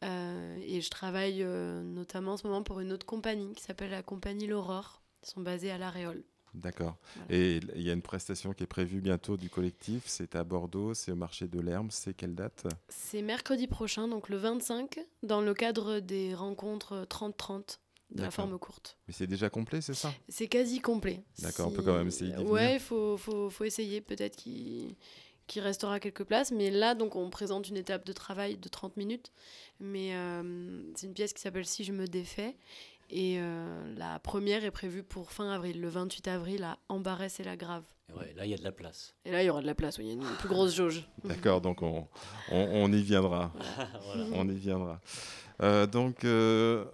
[0.03, 3.91] Euh, et je travaille euh, notamment en ce moment pour une autre compagnie qui s'appelle
[3.91, 5.01] la compagnie L'Aurore.
[5.23, 6.23] Ils sont basés à l'Aréole.
[6.55, 6.97] D'accord.
[7.17, 7.35] Voilà.
[7.35, 10.95] Et il y a une prestation qui est prévue bientôt du collectif, c'est à Bordeaux,
[10.95, 12.67] c'est au marché de l'Herbe, c'est quelle date?
[12.89, 17.79] C'est mercredi prochain, donc le 25, dans le cadre des rencontres 30-30
[18.11, 18.97] de la forme courte.
[19.09, 20.13] Mais c'est déjà complet, c'est ça?
[20.29, 21.23] C'est quasi complet.
[21.41, 22.43] D'accord, on peut quand même essayer d'y.
[22.45, 24.01] Ouais, il faut, faut, faut essayer.
[24.01, 24.95] Peut-être qu'il
[25.47, 26.53] qu'il restera quelques places.
[26.53, 29.33] Mais là, donc, on présente une étape de travail de 30 minutes.
[29.81, 32.57] Mais euh, c'est une pièce qui s'appelle Si je me défais.
[33.11, 37.45] Et euh, la première est prévue pour fin avril, le 28 avril, à Embarès et
[37.45, 37.85] la Grave.
[38.11, 39.15] Et ouais, là, il y a de la place.
[39.25, 41.09] Et là, il y aura de la place, il y a une plus grosse jauge.
[41.25, 42.07] D'accord, donc on,
[42.51, 43.53] on, on y viendra.
[44.07, 44.25] Voilà.
[44.35, 45.01] On y viendra.
[45.63, 46.85] Euh, donc, euh,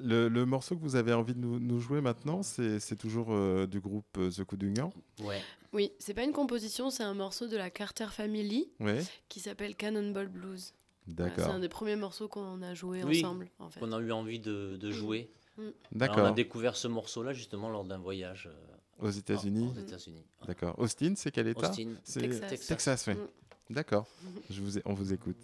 [0.00, 3.28] le, le morceau que vous avez envie de nous, nous jouer maintenant, c'est c'est toujours
[3.30, 5.40] euh, du groupe The Coup d'Union Ouais.
[5.72, 8.68] Oui, c'est pas une composition, c'est un morceau de la Carter Family
[9.28, 10.72] qui s'appelle Cannonball Blues.
[11.08, 11.54] Voilà, C'est d'accord.
[11.54, 13.18] un des premiers morceaux qu'on a joué Oui.
[13.24, 13.80] ensemble, en fait.
[13.82, 15.28] On a eu envie de, de jouer.
[15.58, 16.34] Alors, on a D'accord.
[16.34, 20.24] découvert ce morceau-là justement lors d'un voyage euh, Aux États-Unis aux États-Unis.
[20.46, 20.78] D'accord.
[20.78, 21.94] Austin, c'est quel état Austin.
[22.02, 22.48] C'est Texas.
[22.50, 22.66] Texas.
[22.66, 23.14] Texas, oui.
[23.14, 23.74] Mm.
[23.74, 24.06] D'accord.
[24.50, 25.36] Je vous ai- on vous écoute.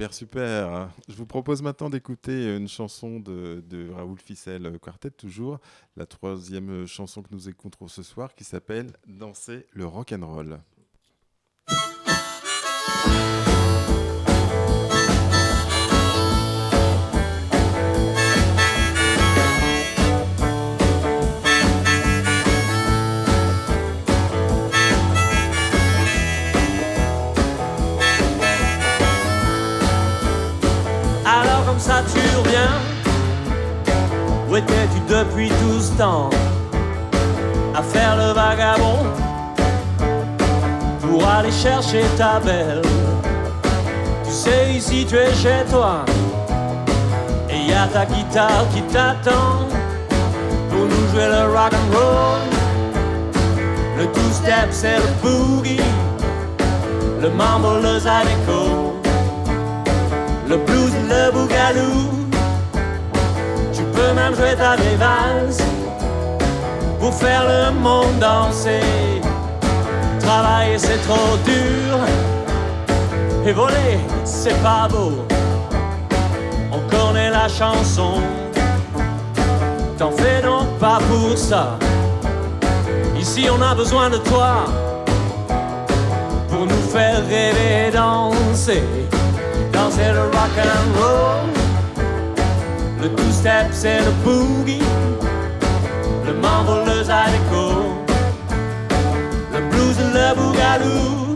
[0.00, 0.90] Super, super.
[1.10, 5.58] Je vous propose maintenant d'écouter une chanson de, de Raoul Ficel Quartet, toujours,
[5.94, 10.58] la troisième chanson que nous écoutons ce soir, qui s'appelle Danser le rock'n'roll.
[11.66, 13.49] Alors comme
[31.80, 32.76] ça tu reviens.
[34.48, 36.28] Où étais-tu depuis tout ce temps
[37.74, 39.04] À faire le vagabond
[41.00, 42.82] Pour aller chercher ta belle?
[44.24, 46.04] Tu sais ici tu es chez toi
[47.48, 49.68] Et y a ta guitare qui t'attend
[50.68, 52.40] Pour nous jouer le rock and roll.
[53.98, 55.80] Le two-step c'est le boogie
[57.22, 58.89] Le mambo, le zydeco
[60.50, 62.10] le blues, le bougalou.
[63.72, 65.62] Tu peux même jouer ta vieille valse
[66.98, 68.80] pour faire le monde danser.
[70.18, 71.98] Travailler c'est trop dur
[73.46, 75.24] et voler c'est pas beau.
[76.72, 78.14] On connaît la chanson,
[79.98, 81.78] t'en fais donc pas pour ça.
[83.16, 84.64] Ici on a besoin de toi
[86.48, 88.82] pour nous faire rêver danser
[89.80, 91.48] danser le rock and roll.
[93.02, 94.82] Le two-step c'est le boogie,
[96.26, 97.66] le mambo, le zydeco,
[99.54, 101.34] le blues, le boogaloo.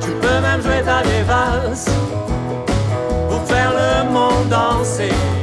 [0.00, 1.90] Tu peux même jouer ta valse
[3.28, 5.41] pour faire le monde danser.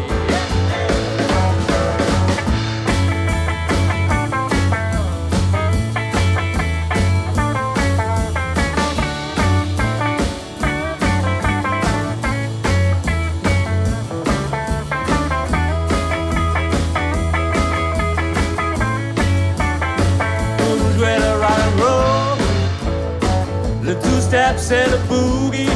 [24.57, 25.69] C'est le boogie,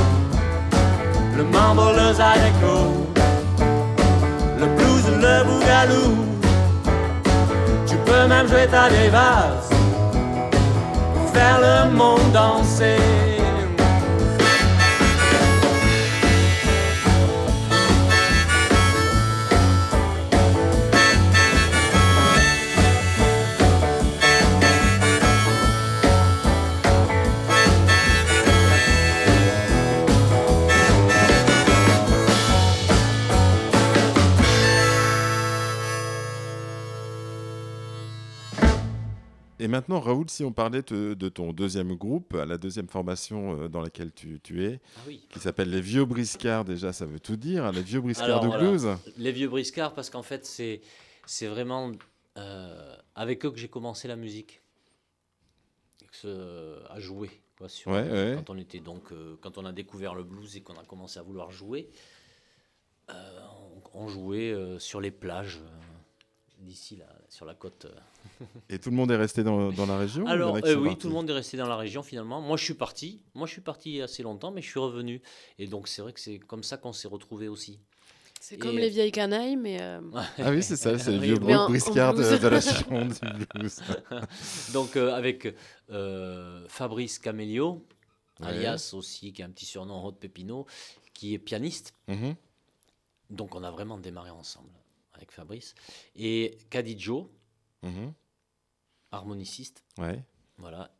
[1.38, 2.78] le mambo, le zydeco,
[4.60, 6.16] le blues, le boogaloo.
[7.86, 9.70] Tu peux même jouer ta valse
[11.14, 13.33] pour faire le monde danser.
[39.74, 43.82] Maintenant, Raoul, si on parlait de, de ton deuxième groupe, la deuxième formation euh, dans
[43.82, 45.26] laquelle tu, tu es, Ah oui.
[45.30, 48.58] qui s'appelle Les Vieux Briscards, déjà ça veut tout dire, hein, les Vieux Briscards de
[48.58, 48.88] blues.
[49.18, 50.82] Les vieux briscards, parce qu'en fait, c'est,
[51.26, 51.92] c'est vraiment
[52.38, 54.62] euh, avec eux que j'ai commencé la musique.
[56.12, 57.32] Ce- à jouer.
[57.58, 58.34] Quoi, sur, Ouais, ouais.
[58.38, 61.18] Quand on était donc, euh, quand on a découvert le blues et qu'on a commencé
[61.20, 61.90] à vouloir jouer,
[63.10, 63.40] euh,
[63.94, 65.60] on, on jouait sur les plages
[66.60, 67.88] d'ici là, sur la côte.
[68.70, 71.08] Et tout le monde est resté dans, dans la région Alors euh, oui, partis tout
[71.08, 72.42] le monde est resté dans la région finalement.
[72.42, 73.22] Moi, je suis parti.
[73.34, 75.22] Moi, je suis parti assez longtemps, mais je suis revenu.
[75.60, 77.80] Et donc, c'est vrai que c'est comme ça qu'on s'est retrouvés aussi.
[78.42, 80.02] C'est comme Et- les vieilles canailles, mais euh,
[80.40, 83.80] Ah oui, c'est ça, c'est le vieux Brooke Briscard de, de la Gironde du blues.
[84.74, 85.56] Donc euh, avec
[85.90, 87.86] euh, Fabrice Camélio,
[88.40, 88.48] Ouais.
[88.48, 90.66] alias aussi, qui a un petit surnom Rod Pepino,
[91.14, 91.94] qui est pianiste.
[92.08, 92.36] Mhm.
[93.30, 94.72] Donc on a vraiment démarré ensemble
[95.14, 95.76] avec Fabrice.
[96.16, 97.30] Et Cadidjo,
[97.84, 98.14] Mhm.
[99.12, 99.84] harmoniciste.
[99.98, 100.24] Ouais.
[100.58, 100.96] Voilà.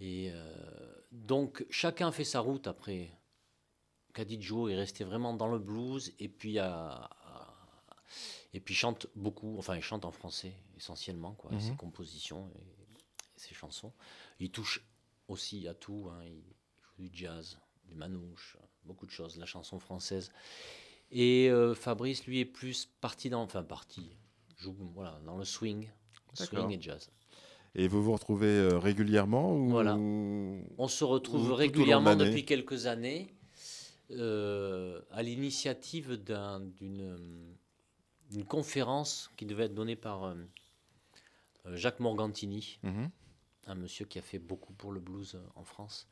[0.00, 3.10] Et euh, donc chacun fait sa route après.
[4.14, 7.86] Cadidjo est resté vraiment dans le blues et puis a- a-
[8.52, 9.56] et puis chante beaucoup.
[9.58, 11.60] Enfin, il chante en français essentiellement quoi, Mhm.
[11.60, 13.92] ses compositions et, et ses chansons.
[14.38, 14.84] Il touche
[15.28, 16.08] aussi à tout.
[16.12, 16.22] hein.
[16.26, 16.42] Il
[16.82, 20.30] joue du jazz, du manouche, beaucoup de choses, la chanson française.
[21.10, 24.14] Et euh, Fabrice, lui, est plus parti dans, enfin parti,
[24.56, 25.90] joue voilà dans le swing.
[26.34, 27.10] Swing et jazz.
[27.74, 29.68] Et vous vous retrouvez euh, régulièrement ou...
[29.70, 29.96] Voilà.
[29.96, 33.34] On se retrouve régulièrement depuis quelques années
[34.10, 40.34] euh, à l'initiative d'un- d'une conférence qui devait être donnée par euh,
[41.74, 43.10] Jacques Morgantini, Mhm.
[43.68, 46.08] un monsieur qui a fait beaucoup pour le blues en France,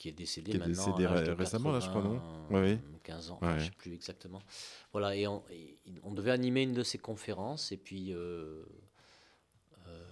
[0.00, 0.74] qui est décédé Qui est maintenant.
[0.86, 2.78] décédé ré- récemment, là, je crois, non 80, Oui, oui.
[3.02, 4.40] 15 ans, enfin, je ne sais plus exactement.
[4.92, 8.64] Voilà, et on, et on devait animer une de ces conférences, et puis euh,
[9.88, 10.04] euh,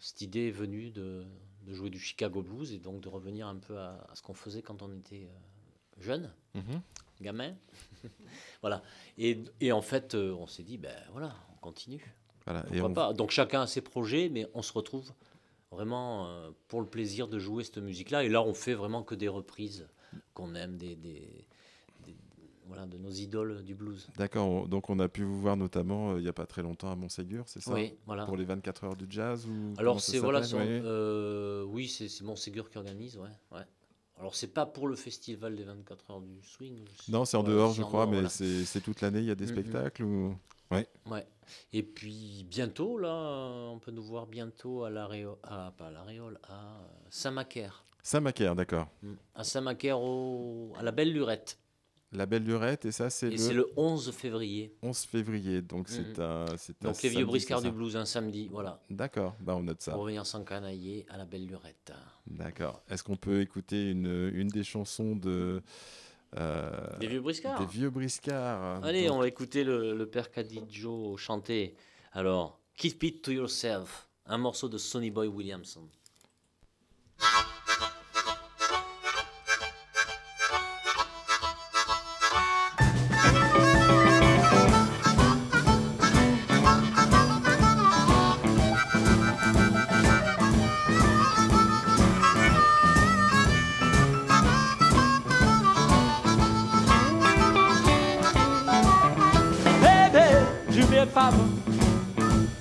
[0.00, 1.24] cette idée est venue de,
[1.62, 4.34] de jouer du Chicago Blues, et donc de revenir un peu à, à ce qu'on
[4.34, 6.80] faisait quand on était euh, jeune, Mhm.
[7.20, 7.54] gamin.
[8.62, 8.82] voilà,
[9.16, 12.14] et, et en fait, on s'est dit, ben voilà, on continue.
[12.46, 12.64] Voilà.
[12.72, 13.12] Et on- pas?
[13.12, 15.12] Donc chacun a ses projets, mais on se retrouve
[15.70, 18.24] vraiment euh, pour le plaisir de jouer cette musique-là.
[18.24, 19.86] Et là, on fait vraiment que des reprises
[20.34, 21.46] qu'on aime, des, des-
[22.04, 22.16] des-
[22.66, 24.08] voilà, de nos idoles du blues.
[24.16, 26.62] D'accord, on- donc on a pu vous voir notamment euh, il n'y a pas très
[26.62, 28.24] longtemps à Montségur, c'est ça Oui, voilà.
[28.24, 30.64] Pour les 24 heures du jazz ou Alors c'est voilà, son- Oui.
[30.68, 33.64] euh, oui, c'est Montségur qui organise, ouais, ouais.
[34.18, 36.84] Alors c'est pas pour le festival des 24 heures du swing.
[37.08, 38.28] Non, c'est en dehors, je crois, dehors, mais voilà.
[38.64, 39.50] c'est toute l'année, il y a des Mhm.
[39.52, 40.34] spectacles ou...
[40.70, 40.86] Ouais.
[41.72, 46.38] Et puis bientôt là, on peut nous voir bientôt à l'Aréole, à, pas à l'Aréole,
[46.48, 47.84] à Saint-Macaire.
[48.02, 48.88] Saint-Macaire, d'accord.
[49.02, 49.12] Mm.
[49.34, 51.58] À Saint-Macaire, au- à la Belle Lurette.
[52.12, 54.74] La Belle Lurette, et ça c'est le le 11 février.
[54.82, 56.24] 11 février, donc c'est Mhm.
[56.24, 56.46] un...
[56.56, 58.80] c'est un Donc les vieux samedi, briscards c'est du blues, un samedi, voilà.
[58.90, 59.92] D'accord, bah on note ça.
[59.92, 61.92] Pour revenir s'encanailler à la Belle Lurette.
[62.28, 62.80] D'accord.
[62.88, 65.62] Est-ce qu'on peut écouter une, une des chansons de...
[66.38, 70.30] euh, Des vieux briscards des vieux briscards Allez, Donc, on va écouter le, le père
[70.30, 71.74] Cadidjo chanter.
[72.12, 75.88] Alors, Keep It To Yourself, un morceau de Sonny Boy Williamson.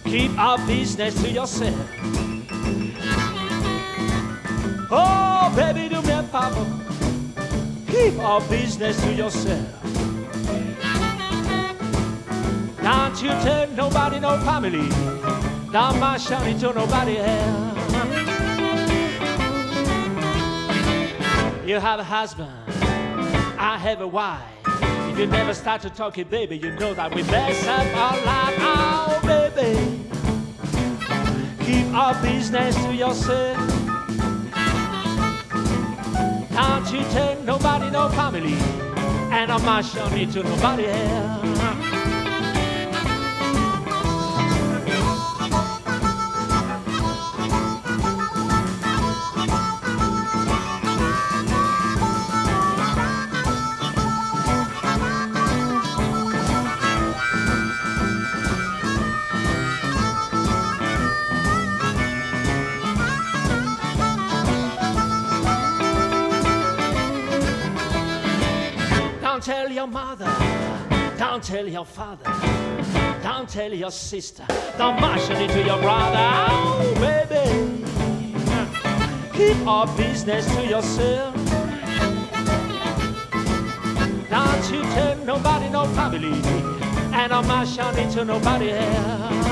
[0.05, 1.89] Keep our business to yourself.
[4.91, 6.65] Oh, baby, do me a favor.
[7.91, 9.67] Keep our business to yourself.
[12.81, 14.87] Don't you tell nobody, no family.
[15.71, 17.75] Don't mind shouting to nobody else.
[21.65, 22.51] You have a husband.
[23.57, 24.64] I have a wife.
[25.15, 28.25] If you never start to talk it, baby, you know that we mess up our
[28.25, 28.55] life.
[28.59, 30.03] Oh, baby.
[31.63, 33.57] Keep our business to yourself.
[36.51, 38.55] Don't you tell nobody, no family.
[39.31, 41.54] And I'm not showing it to nobody else.
[69.95, 70.29] Mother,
[71.17, 72.29] don't tell your father,
[73.23, 74.45] don't tell your sister,
[74.77, 76.27] don't mention it to your brother.
[76.49, 77.81] Oh, baby,
[79.31, 81.33] keep our business to yourself.
[84.29, 86.41] Don't you tell nobody, no family,
[87.13, 87.65] and I'm not
[87.97, 89.44] it to nobody else.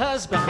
[0.00, 0.42] Husband,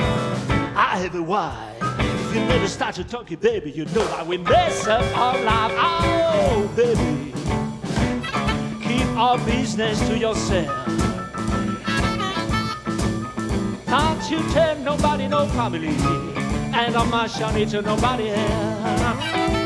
[0.77, 1.77] I have a wife.
[1.99, 5.73] If you never start to talk, baby, you know I will mess up our life.
[5.75, 7.33] Oh, baby,
[8.81, 10.87] keep our business to yourself.
[13.87, 15.97] Don't you tell nobody no family,
[16.79, 19.60] and I'm not showing to nobody else.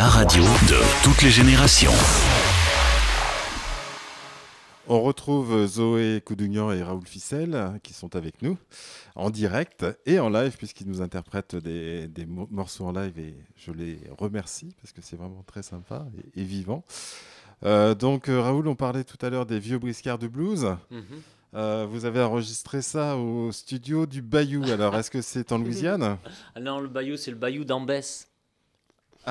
[0.00, 1.92] La radio de toutes les générations.
[4.88, 8.56] On retrouve Zoé Coudugnan et Raoul Ficel qui sont avec nous
[9.14, 13.34] en direct et en live puisqu'ils nous interprètent des, des mo- morceaux en live et
[13.56, 16.82] je les remercie parce que c'est vraiment très sympa et, et vivant.
[17.66, 20.64] Euh, donc euh, Raoul, on parlait tout à l'heure des vieux briscards de blues.
[20.90, 21.02] Mhm.
[21.52, 24.64] Euh, vous avez enregistré ça au studio du Bayou.
[24.64, 26.16] Alors est-ce que c'est en Louisiane?
[26.54, 28.28] Ah non, le bayou, c'est le bayou d'Ambès.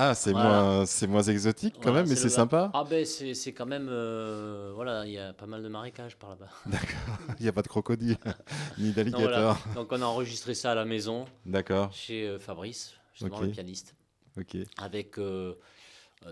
[0.01, 0.49] Ah, c'est Voilà.
[0.63, 2.71] moins, c'est moins exotique quand Voilà, même, mais c'est sympa.
[2.73, 3.87] Ah ben c'est c'est quand même...
[3.89, 6.49] euh, voilà, il y a pas mal de marécages par là-bas.
[7.39, 8.17] Il n'y a pas de crocodile
[8.77, 9.21] ni d'alligator.
[9.29, 9.57] voilà.
[9.75, 11.91] Donc on a enregistré ça à la maison, D'accord.
[11.91, 13.93] chez euh, Fabrice, justement le pianiste,
[14.37, 14.55] Ok.
[14.77, 15.55] avec euh,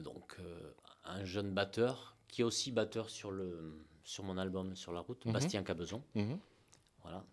[0.02, 0.38] donc,
[1.04, 5.26] un jeune batteur, qui est aussi batteur sur, le, sur mon album Sur la route,
[5.26, 5.34] Mhm.
[5.34, 6.02] Bastien Cabezon.
[6.16, 6.40] Mhm.
[7.04, 7.24] Voilà.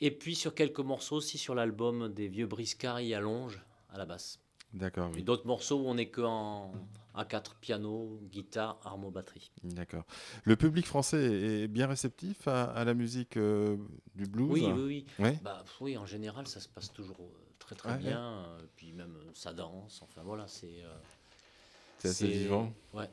[0.00, 3.60] Et puis sur quelques morceaux aussi sur l'album des vieux briscards et allonge
[3.90, 4.38] à la basse.
[4.74, 5.10] D'accord.
[5.12, 5.22] Et oui.
[5.22, 6.72] d'autres morceaux où on n'est que en
[7.16, 9.50] A4, piano, guitare, armo, batterie.
[9.64, 10.04] D'accord.
[10.44, 13.76] Le public français est bien réceptif à, à la musique euh,
[14.14, 15.06] du blues Oui, oui, oui.
[15.24, 15.38] Ouais.
[15.42, 18.20] Bah, oui, en général, ça se passe toujours euh, très très bien.
[18.44, 20.00] euh, puis même ça danse.
[20.02, 20.82] Enfin voilà, c'est.
[20.84, 20.94] euh,
[21.98, 22.72] C'est assez vivant.
[22.92, 23.08] Ouais.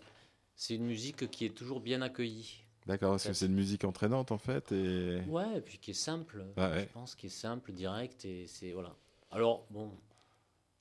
[0.57, 2.61] C'est une musique qui est toujours bien accueillie.
[2.85, 4.71] D'accord, parce que c'est une musique entraînante en fait.
[4.71, 5.21] Et...
[5.27, 6.45] Ouais, et puis qui est simple.
[6.57, 6.81] Ouais.
[6.87, 8.93] Je pense qui est simple, direct et c'est voilà.
[9.31, 9.89] Alors bon,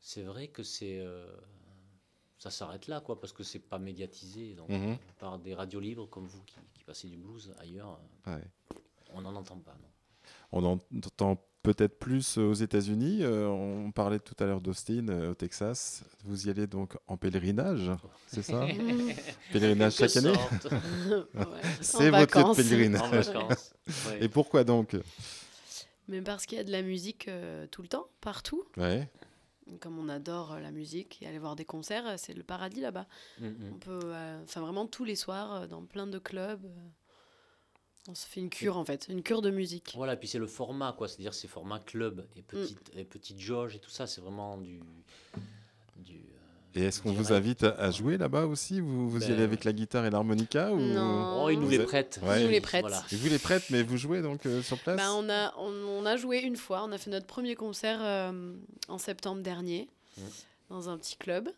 [0.07, 1.25] c'est vrai que c'est euh,
[2.39, 4.99] ça s'arrête là quoi parce que c'est pas médiatisé donc Mhm.
[5.19, 7.99] par des radios libres comme vous qui, qui passez du blues ailleurs,
[8.29, 8.43] euh, Ouais.
[9.15, 9.73] on n'en entend pas.
[9.81, 9.89] Non.
[10.53, 13.21] On en entend peut-être plus aux États-Unis.
[13.23, 16.05] Euh, on parlait tout à l'heure d'Austin, euh, au Texas.
[16.25, 17.91] Vous y allez donc en pèlerinage,
[18.27, 18.67] c'est ça?
[19.53, 20.33] Pèlerinage chaque année?
[21.35, 21.45] Ouais,
[21.81, 22.51] C'est votre vacances.
[22.51, 23.29] en pèlerinage.
[23.31, 24.19] ouais.
[24.21, 24.95] Et pourquoi donc?
[26.09, 28.63] Mais parce qu'il y a de la musique euh, tout le temps, partout.
[28.77, 29.09] Ouais.
[29.81, 32.81] Comme on adore euh, la musique et aller voir des concerts, euh, c'est le paradis
[32.81, 33.07] là-bas.
[33.41, 33.73] Mm, mm.
[33.73, 38.27] On peut, euh, enfin vraiment tous les soirs, dans plein de clubs, euh, on se
[38.27, 39.93] fait une cure en fait, une cure de musique.
[39.97, 41.09] Voilà, puis c'est le format, quoi.
[41.09, 44.07] C'est-à-dire c'est format club et petite, et petite jauge et tout ça.
[44.07, 44.81] C'est vraiment du.
[45.97, 46.23] du
[46.77, 49.65] Et est-ce qu'on vous invite à, jouer là-bas aussi Vous, vous y Ben, allez avec
[49.65, 50.81] la guitare et l'harmonica ou...
[50.81, 51.45] Non.
[51.45, 52.21] Oh, ils nous Vous les êtes- prêtent.
[52.23, 52.41] Ouais.
[52.41, 52.83] Ils nous les prêtent.
[52.83, 53.05] Voilà.
[53.13, 55.71] Et vous les prêtes, mais vous jouez donc euh, sur place Bah, on, a, on,
[55.73, 58.53] on a joué une fois, on a fait notre premier concert euh,
[58.89, 59.89] en septembre dernier
[60.69, 61.49] dans un petit club.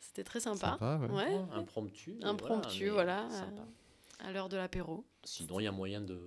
[0.00, 0.76] C'était très sympa.
[0.78, 1.14] Sympa, ouais.
[1.14, 2.16] Ouais, Impromptu.
[2.22, 3.66] Impromptu, voilà, sympa.
[4.20, 5.04] à l'heure de l'apéro.
[5.24, 6.18] Sinon, il y a moyen de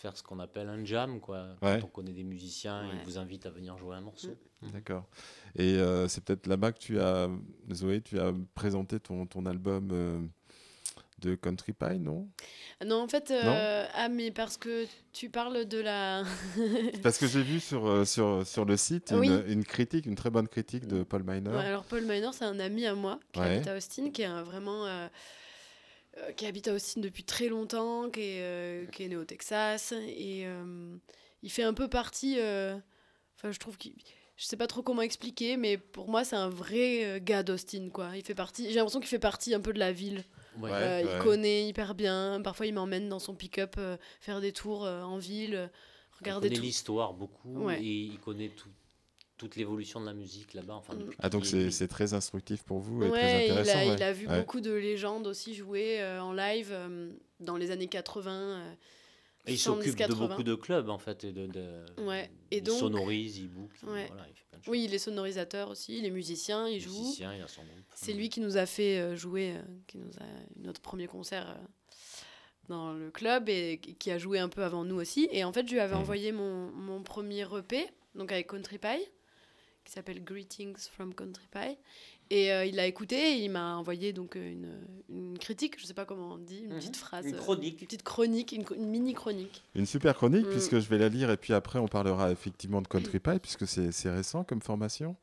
[0.00, 1.48] faire ce qu'on appelle un jam, quoi.
[1.62, 1.78] Ouais.
[1.80, 2.94] Quand on connaît des musiciens, Ouais.
[2.94, 4.34] ils vous invitent à venir jouer un morceau.
[4.72, 5.06] D'accord.
[5.56, 7.28] Et euh, c'est peut-être là-bas que tu as,
[7.72, 10.20] Zoé, tu as présenté ton, ton album euh,
[11.18, 12.28] de Country Pie, non?
[12.84, 16.22] Non, en fait, euh, ah, mais parce que tu parles de la.
[17.02, 19.30] Parce que j'ai vu sur, euh, sur, sur le site une, Oui.
[19.48, 21.50] une critique, une très bonne critique de Paul Miner.
[21.50, 23.56] Ouais, alors, Paul Miner, c'est un ami à moi qui Ouais.
[23.56, 24.86] habite à Austin, qui est un- vraiment.
[24.86, 25.08] euh,
[26.36, 29.92] qui habite à Austin depuis très longtemps, qui est, euh, qui est né au Texas.
[29.92, 30.96] Et euh,
[31.42, 32.36] il fait un peu partie.
[32.38, 32.76] euh,
[33.36, 33.94] Enfin, je trouve qu'il.
[34.36, 37.90] Je sais pas trop comment expliquer, mais pour moi, c'est un vrai euh, gars d'Austin,
[37.92, 38.10] quoi.
[38.16, 38.68] Il fait partie.
[38.70, 40.24] J'ai l'impression qu'il fait partie un peu de la ville.
[40.58, 40.70] Ouais.
[40.70, 40.76] Ouais.
[40.76, 42.40] Euh, Il connaît hyper bien.
[42.42, 46.18] Parfois, il m'emmène dans son pick-up euh, faire des tours euh, en ville, euh, Il
[46.20, 47.82] regarder connaît l'histoire beaucoup Ouais.
[47.82, 48.68] et il connaît tout-
[49.40, 50.74] toute l'évolution de la musique là-bas.
[50.74, 51.10] Enfin, Mm.
[51.18, 53.78] Ah, donc c'est est- c'est très instructif pour vous et très Ouais, il intéressant.
[53.78, 53.94] a, ouais.
[53.96, 54.38] il a vu Ouais.
[54.40, 57.10] beaucoup de légendes aussi jouer euh, en live euh,
[57.40, 58.30] dans les années 80.
[58.32, 58.72] euh,
[59.46, 60.28] Et il 70, s'occupe de 80.
[60.28, 61.24] beaucoup de clubs en fait.
[61.24, 62.30] Et de, de- Ouais.
[62.50, 64.06] Et il donc- sonorise, il book, il- Ouais.
[64.08, 64.70] voilà, il fait plein de choses.
[64.72, 66.98] Oui, il est sonorisateur aussi, il est musicien, il joue.
[66.98, 67.84] Musicien, il a son groupe.
[67.94, 70.26] C'est lui qui nous a fait jouer, euh, qui nous a
[70.62, 71.66] notre premier concert euh,
[72.68, 75.28] dans le club et qui a joué un peu avant nous aussi.
[75.32, 76.00] Et en fait, je lui avais Mhm.
[76.02, 79.00] envoyé mon, mon premier EP, donc avec Country Pie,
[79.90, 81.76] qui s'appelle Greetings from Country Pie.
[82.32, 84.70] Et euh, il l'a écouté et il m'a envoyé donc une,
[85.08, 86.78] une critique, je sais pas comment on dit, une Mhm.
[86.78, 87.26] petite phrase.
[87.26, 87.80] Une euh, chronique.
[87.80, 89.64] Une petite chronique, une, une mini chronique.
[89.74, 90.50] Une super chronique, Mm.
[90.50, 93.66] puisque je vais la lire et puis après on parlera effectivement de Country Pie, puisque
[93.66, 95.16] c'est c'est récent comme formation.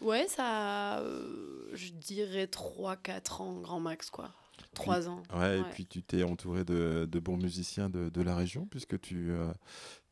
[0.00, 4.30] Ouais, ça, euh, je dirais 3-4 ans, grand max, quoi.
[4.74, 5.22] 3 ans.
[5.34, 9.00] Ouais, et puis tu t'es entouré de, de bons musiciens de, de la région, puisque
[9.00, 9.52] tu, euh,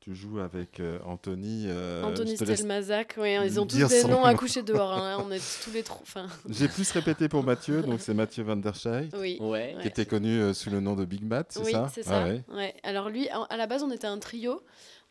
[0.00, 1.66] tu joues avec euh, Anthony.
[1.68, 4.92] euh, Anthony Stelmazac, ouais, ils ont tous des noms à coucher dehors.
[4.92, 6.02] hein, On est tous les trois.
[6.48, 8.72] J'ai plus répété pour Mathieu, donc c'est Mathieu Van der
[9.14, 9.36] oui.
[9.40, 9.76] Ouais.
[9.82, 12.10] qui était connu euh, sous le nom de Big Matt, c'est Oui, ça c'est Ah
[12.10, 12.24] ça.
[12.24, 12.42] ouais.
[12.48, 12.74] ouais.
[12.82, 14.62] Alors lui, à la base, on était un trio.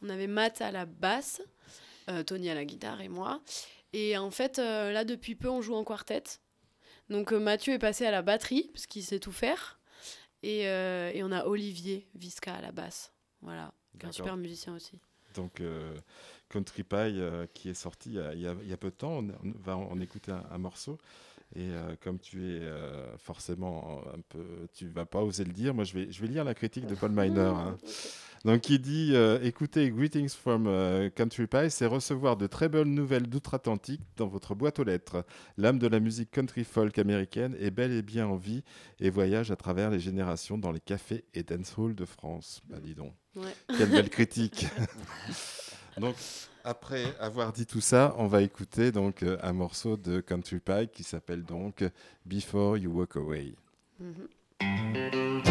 [0.02, 1.42] On avait Matt à la basse,
[2.10, 3.42] euh, Tony à la guitare et moi.
[3.94, 6.24] Et en fait, euh, là, depuis peu, on joue en quartet.
[7.10, 9.80] Donc euh, Mathieu est passé à la batterie, parce qu'il sait tout faire.
[10.42, 13.12] Et, euh, et on a Olivier Visca à la basse.
[13.42, 13.74] Voilà,
[14.04, 15.00] un super musicien aussi.
[15.36, 15.96] Donc euh,
[16.50, 18.78] Country Pie euh, qui est sorti il y, a, il y a- il y a
[18.78, 20.98] peu de temps, on, on va en écouter un, un morceau.
[21.56, 25.74] Et euh, comme tu es euh, forcément un peu, tu vas pas oser le dire,
[25.74, 27.40] moi je vais, je vais lire la critique de Paul Miner.
[27.40, 27.78] hein.
[28.46, 30.66] Donc il dit euh, écoutez Greetings from
[31.16, 35.26] Country Pie, c'est recevoir de très bonnes nouvelles d'outre-Atlantique dans votre boîte aux lettres.
[35.58, 38.64] L'âme de la musique country folk américaine est bel et bien en vie
[39.02, 42.62] et voyage à travers les générations dans les cafés et dance halls de France.
[42.70, 43.54] Bah dis donc, Ouais.
[43.78, 44.68] quelle belle critique.
[45.98, 46.16] donc
[46.64, 50.90] après avoir dit tout ça, on va écouter donc euh, un morceau de Country Pie
[50.94, 51.84] qui s'appelle donc
[52.26, 53.54] Before You Walk Away.
[54.00, 55.49] Mhm.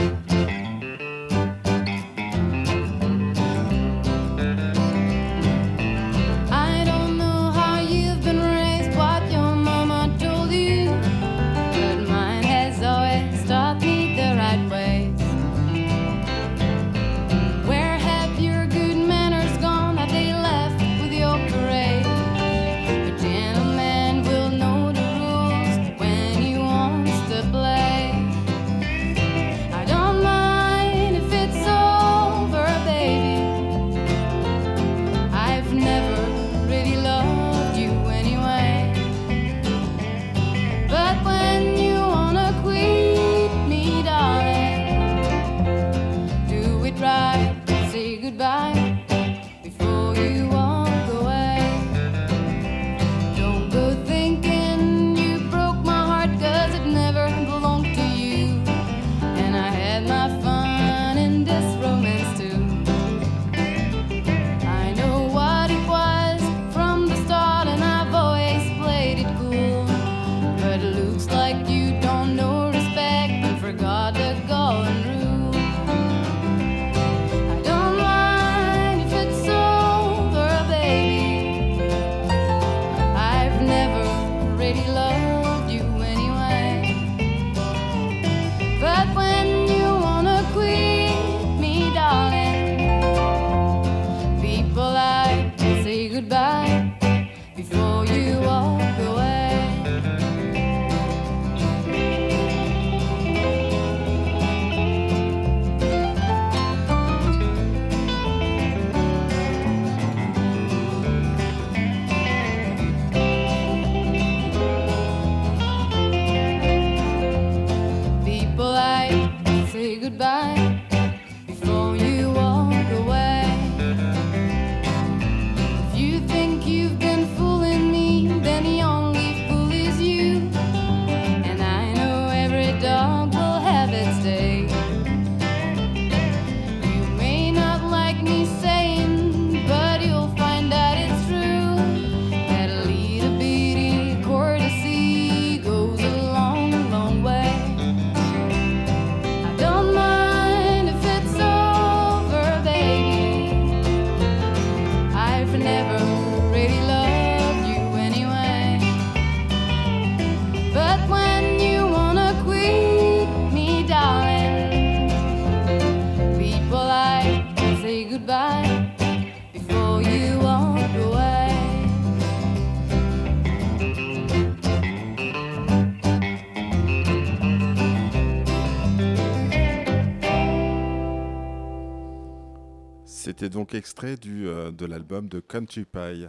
[183.39, 186.27] C'était donc extrait du, euh, de l'album de Country Pie.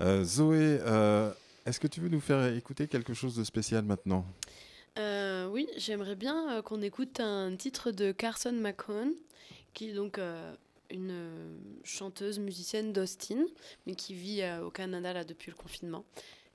[0.00, 1.30] Euh, Zoé, euh,
[1.66, 4.26] est-ce que tu veux nous faire écouter quelque chose de spécial maintenant?
[4.96, 9.12] Oui, j'aimerais bien qu'on écoute un titre de Carson McCone,
[9.72, 10.18] qui est donc
[10.90, 13.44] une chanteuse musicienne d'Austin,
[13.86, 16.04] mais qui vit au Canada depuis le confinement.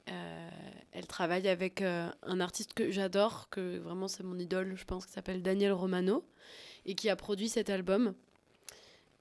[0.06, 5.14] Elle travaille avec un artiste que j'adore, que vraiment c'est mon idole, je pense, qui
[5.14, 6.26] s'appelle Daniel Romano,
[6.86, 8.14] et qui a produit cet album.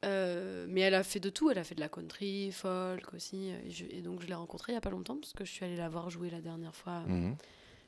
[0.05, 3.49] Euh, mais elle a fait de tout, elle a fait de la country, folk aussi,
[3.49, 5.51] et, je- et donc je l'ai rencontrée il n'y a pas longtemps, parce que je
[5.51, 7.35] suis allée la voir jouer la dernière fois Mhm.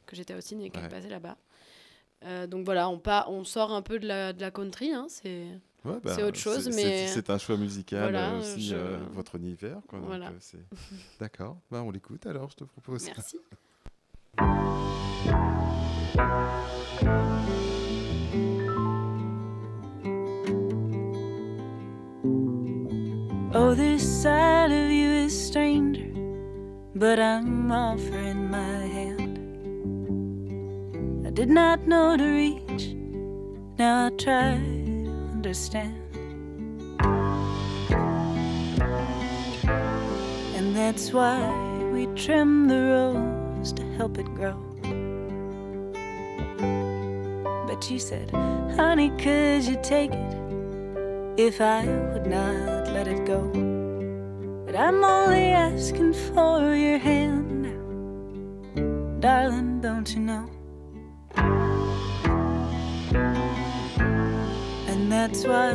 [0.06, 0.88] que j'étais au ciné et qu'elle Ouais.
[0.88, 1.36] passait là-bas.
[2.24, 5.46] Euh, donc voilà, on, on sort un peu de la, de la country, hein, c'est...
[5.84, 8.98] Ouais, bah, autre chose, c'est- mais- c'est- un choix musical Voilà, euh, aussi, je- euh,
[9.12, 9.80] votre univers.
[9.86, 10.30] quoi, Voilà.
[10.54, 10.58] euh,
[11.20, 13.04] D'accord, bah, on l'écoute alors, je te propose.
[13.06, 13.38] Merci.
[23.60, 26.12] Oh, this side of you is stranger,
[26.94, 29.36] but I'm offering my hand.
[31.26, 32.94] I did not know to reach,
[33.76, 36.00] now I try to understand.
[40.54, 41.40] And that's why
[41.92, 44.56] we trim the rose to help it grow.
[47.66, 48.30] But you said,
[48.76, 50.47] honey, could you take it?
[51.38, 53.40] If I would not let it go.
[54.66, 60.50] But I'm only asking for your hand now, darling, don't you know?
[64.88, 65.74] And that's why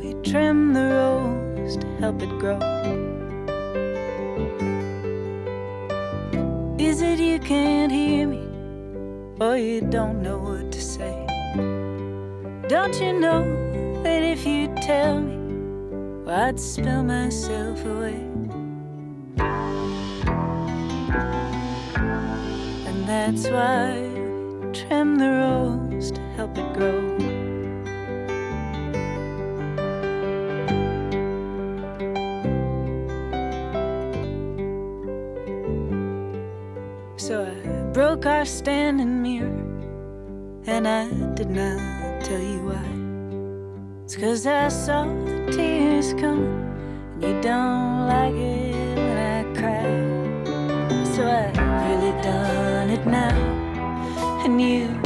[0.00, 2.58] we trim the rose to help it grow.
[6.78, 8.48] Is it you can't hear me,
[9.38, 11.26] or you don't know what to say?
[12.68, 13.63] Don't you know
[14.14, 15.36] that if you tell me,
[16.24, 18.20] well, I'd spill myself away?
[22.88, 23.98] And that's why
[24.60, 27.02] we trim the rose to help it grow.
[37.16, 39.58] So I broke our standing mirror,
[40.66, 43.03] and I did not tell you why.
[44.04, 46.44] It's cause I saw the tears coming,
[47.14, 51.04] and you don't like it when I cry.
[51.14, 51.56] So I've
[51.88, 53.34] really done it now,
[54.44, 55.03] and you've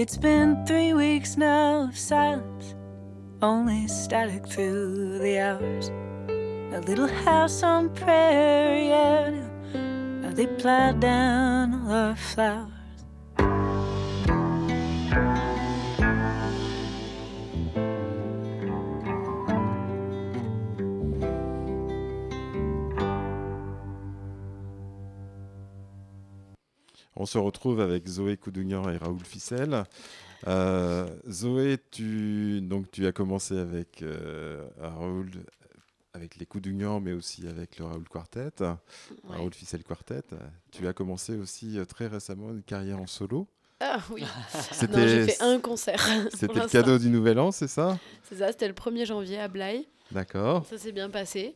[0.00, 2.74] It's been three weeks now of silence,
[3.42, 5.90] only static through the hours.
[6.72, 12.69] A little house on Prairie Avenue, now they plowed down all our flowers.
[27.20, 29.84] On se retrouve avec Zoé Coudugnan et Raoul Ficelle.
[30.48, 35.28] Euh, Zoé, tu, donc, tu as commencé avec euh, Raoul,
[36.14, 39.36] avec les Coudugnan, mais aussi avec le Raoul Quartet, Ouais.
[39.36, 40.22] Raoul Ficelle Quartet.
[40.70, 43.46] Tu as commencé aussi euh, très récemment une carrière en solo.
[43.80, 44.24] Ah oui,
[44.80, 46.00] j'ai fait un concert.
[46.34, 47.98] c'était le cadeau du Nouvel An, c'est ça?
[48.30, 49.86] C'est ça, c'était le 1er janvier à Blaye.
[50.10, 50.64] D'accord.
[50.64, 51.54] Ça s'est bien passé.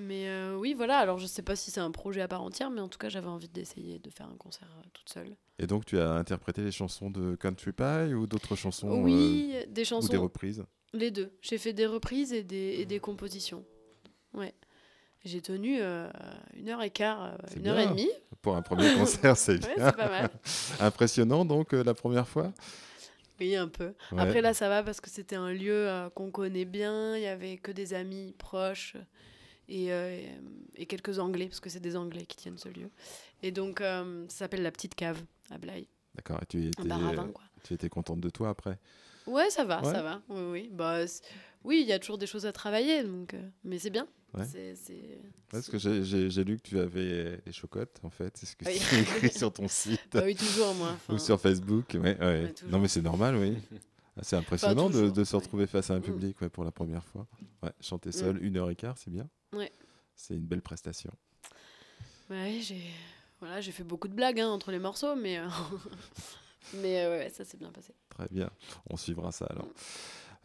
[0.00, 2.70] Mais euh, oui, voilà, alors je sais pas si c'est un projet à part entière,
[2.70, 5.34] mais en tout cas, j'avais envie d'essayer de faire un concert euh, toute seule.
[5.58, 9.80] Et donc, tu as interprété les chansons de Country Pie ou d'autres chansons oui, des
[9.80, 10.64] euh, ou chansons, des reprises?
[10.92, 11.32] Les deux.
[11.42, 13.64] J'ai fait des reprises et des, et des compositions.
[14.34, 14.54] Ouais.
[15.24, 16.08] J'ai tenu euh,
[16.54, 18.08] une heure et quart, une heure et demie.
[18.40, 19.86] Pour un premier concert, c'est Ouais, bien.
[19.90, 20.30] c'est pas mal.
[20.80, 22.52] Impressionnant, donc, la première fois?
[23.40, 23.94] Oui, un peu.
[24.12, 24.20] Ouais.
[24.22, 27.16] Après, là, ça va parce que c'était un lieu qu'on connaît bien.
[27.16, 28.96] Il y avait que des amis proches
[29.68, 30.20] et, euh,
[30.76, 32.90] et quelques Anglais, parce que c'est des Anglais qui tiennent ce lieu.
[33.42, 35.86] Et donc, euh, ça s'appelle la petite cave à Blaye.
[36.14, 36.82] D'accord, et tu étais,
[37.64, 38.78] tu étais contente de toi après?
[39.26, 39.92] Ouais, ça va, Ouais.
[39.92, 40.22] ça va.
[40.28, 40.70] Oui, oui.
[40.72, 41.00] Bah,
[41.64, 44.06] oui, il y a toujours des choses à travailler, donc, euh, mais c'est bien.
[44.34, 44.44] Ouais.
[44.44, 45.18] C'est- c'est-
[45.50, 48.36] Parce que j'ai- lu que tu avais les chocottes, en fait.
[48.36, 48.78] C'est ce que Oui.
[48.78, 48.78] tu
[49.30, 50.96] écrit sur ton site Bah oui, toujours, moi.
[51.08, 51.96] ou sur Facebook.
[52.00, 52.16] Ouais,
[52.68, 53.56] non, mais c'est normal, oui.
[54.18, 55.42] Ah, C'est impressionnant de, toujours, de se ouais.
[55.42, 56.02] retrouver face à un Mm.
[56.02, 57.26] public ouais, pour la première fois.
[57.62, 59.28] Ouais, chanter seul, une heure et quart, c'est bien.
[59.52, 59.72] Ouais.
[60.16, 61.12] C'est une belle prestation.
[62.30, 62.82] Ouais, j'ai
[63.40, 65.46] voilà, j'ai fait beaucoup de blagues hein, entre les morceaux, mais euh,
[66.74, 67.94] Mais euh, ouais, ça s'est bien passé.
[68.10, 68.50] Très bien,
[68.90, 69.68] on suivra ça alors.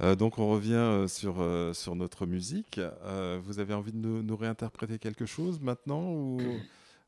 [0.02, 2.78] Euh, donc on revient euh, sur, euh, sur notre musique.
[2.80, 6.38] Euh, vous avez envie de nous, nous réinterpréter quelque chose maintenant ou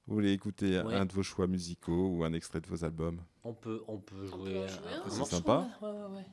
[0.07, 0.95] vous voulez écouter Ouais.
[0.95, 3.22] un de vos choix musicaux ou un extrait de vos albums?
[3.43, 5.09] On peut, on peut On jouer peut un, un.
[5.09, 5.68] C'est sympa.
[5.82, 6.26] ouais, ouais, ouais.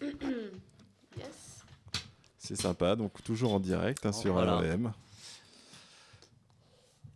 [1.18, 1.64] Yes.
[2.38, 4.58] C'est sympa, donc toujours en direct hein, Oh, sur voilà.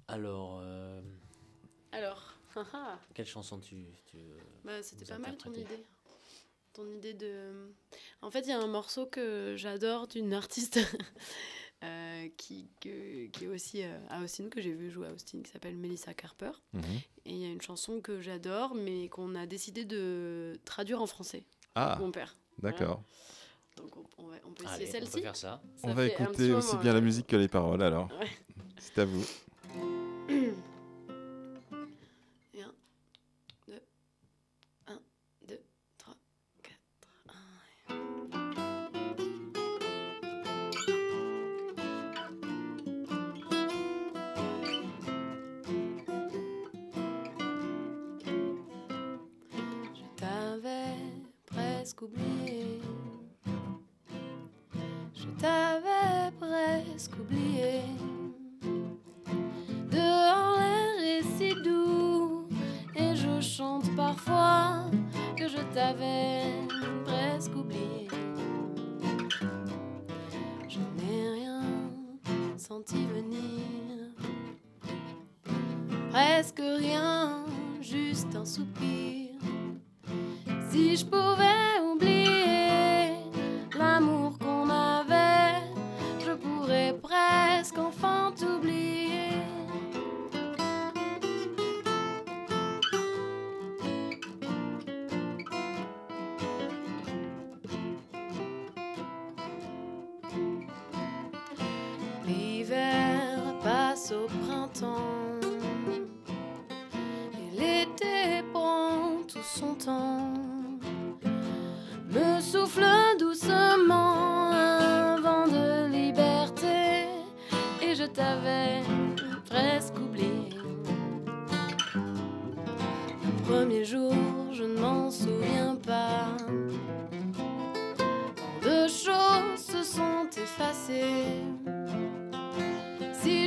[0.08, 1.00] Alors, euh,
[1.92, 2.34] Alors,
[3.14, 4.16] quelle chanson tu, tu
[4.64, 5.84] Bah, c'était pas mal ton idée.
[6.72, 7.72] Ton idée de.
[8.22, 10.78] En fait, il y a un morceau que j'adore d'une artiste
[11.84, 15.42] euh, qui, que- qui est aussi euh, à Austin, que j'ai vu jouer à Austin,
[15.42, 16.52] qui s'appelle Melissa Carper.
[16.72, 16.82] Mhm.
[17.26, 21.06] Et il y a une chanson que j'adore, mais qu'on a décidé de traduire en
[21.06, 21.44] français.
[21.76, 22.36] Ah, Mon père.
[22.62, 23.02] D'accord.
[23.76, 25.22] Donc on, on va- on peut essayer Allez, on peut celle-ci.
[25.22, 25.60] faire ça.
[25.76, 27.02] Ça On va écouter aussi moment, bien la hein.
[27.02, 28.08] musique que les paroles alors.
[28.20, 28.28] Ouais.
[28.78, 29.24] C'est à vous.
[32.54, 32.72] Et un,
[65.74, 66.42] t'avais
[67.04, 68.08] presque oublié.
[70.68, 71.62] Je n'ai rien
[72.56, 73.62] senti venir,
[76.10, 77.44] presque rien,
[77.80, 79.30] juste un soupir.
[80.70, 81.69] Si je pouvais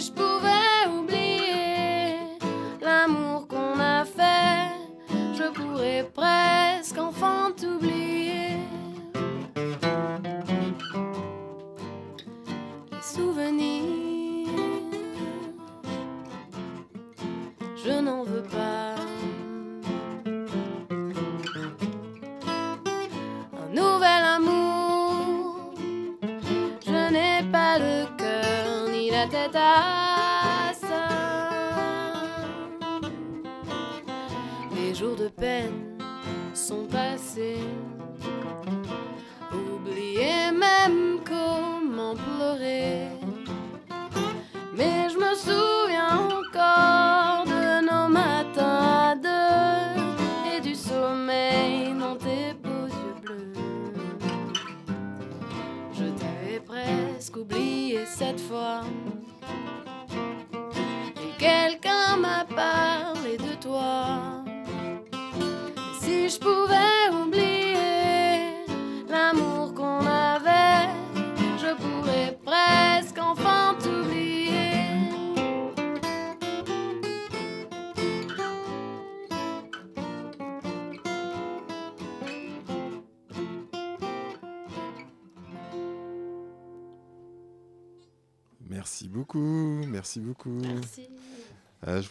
[0.03, 0.32] Si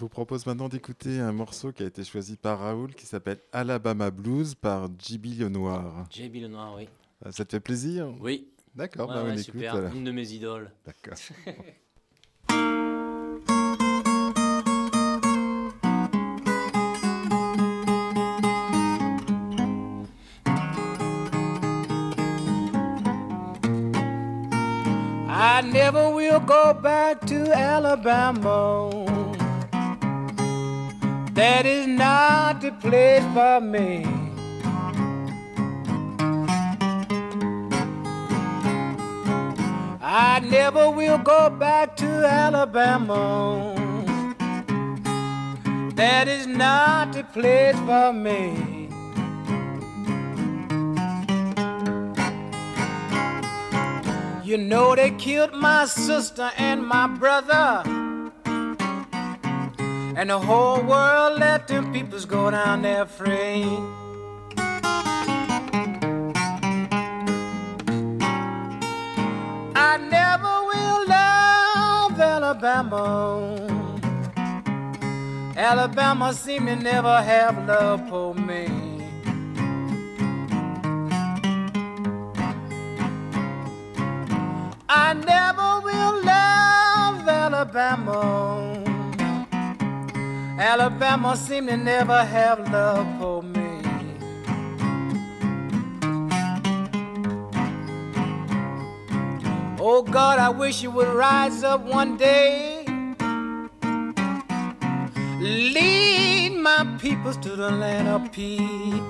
[0.02, 4.10] vous propose maintenant d'écouter un morceau qui a été choisi par Raoul qui s'appelle Alabama
[4.10, 5.38] Blues par J.B.
[5.38, 6.06] Lenoir.
[6.10, 6.88] JB Lenoir, oui.
[7.24, 8.12] Euh, Ça te fait plaisir?
[8.20, 9.44] Oui, D'accord, Ouais, bah, on écoute.
[9.44, 9.74] super.
[9.76, 9.94] alors.
[9.94, 10.72] Une de mes idoles.
[10.84, 11.14] D'accord.
[25.34, 29.21] I never will go back to Alabama.
[31.42, 34.06] That is not the place for me.
[40.00, 43.74] I never will go back to Alabama.
[45.96, 48.88] That is not the place for me.
[54.44, 58.01] You know they killed my sister and my brother.
[60.14, 63.64] And the whole world let them peoples go down there free.
[69.74, 73.72] I never will love Alabama.
[75.56, 78.68] Alabama seem to never have love for me.
[84.90, 88.71] I never will love Alabama.
[90.58, 93.62] Alabama seem to never have love for me.
[99.84, 102.84] Oh God, I wish you would rise up one day.
[105.40, 109.00] Lead my peoples to the land of peace.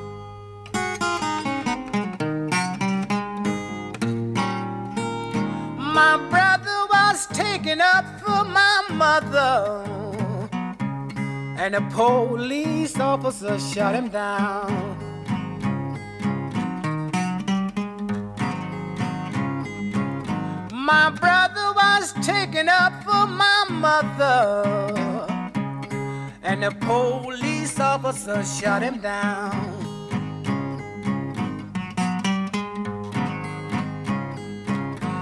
[5.77, 9.85] My brother was taken up for my mother,
[11.63, 14.67] and the police officer shot him down.
[20.73, 24.65] My brother was taken up for my mother,
[26.43, 29.55] and the police officer shot him down.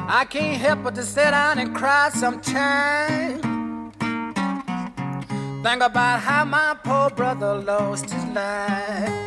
[0.09, 3.50] I can't help but to sit down and cry sometimes.
[5.63, 9.20] Think about how my poor brother lost his life.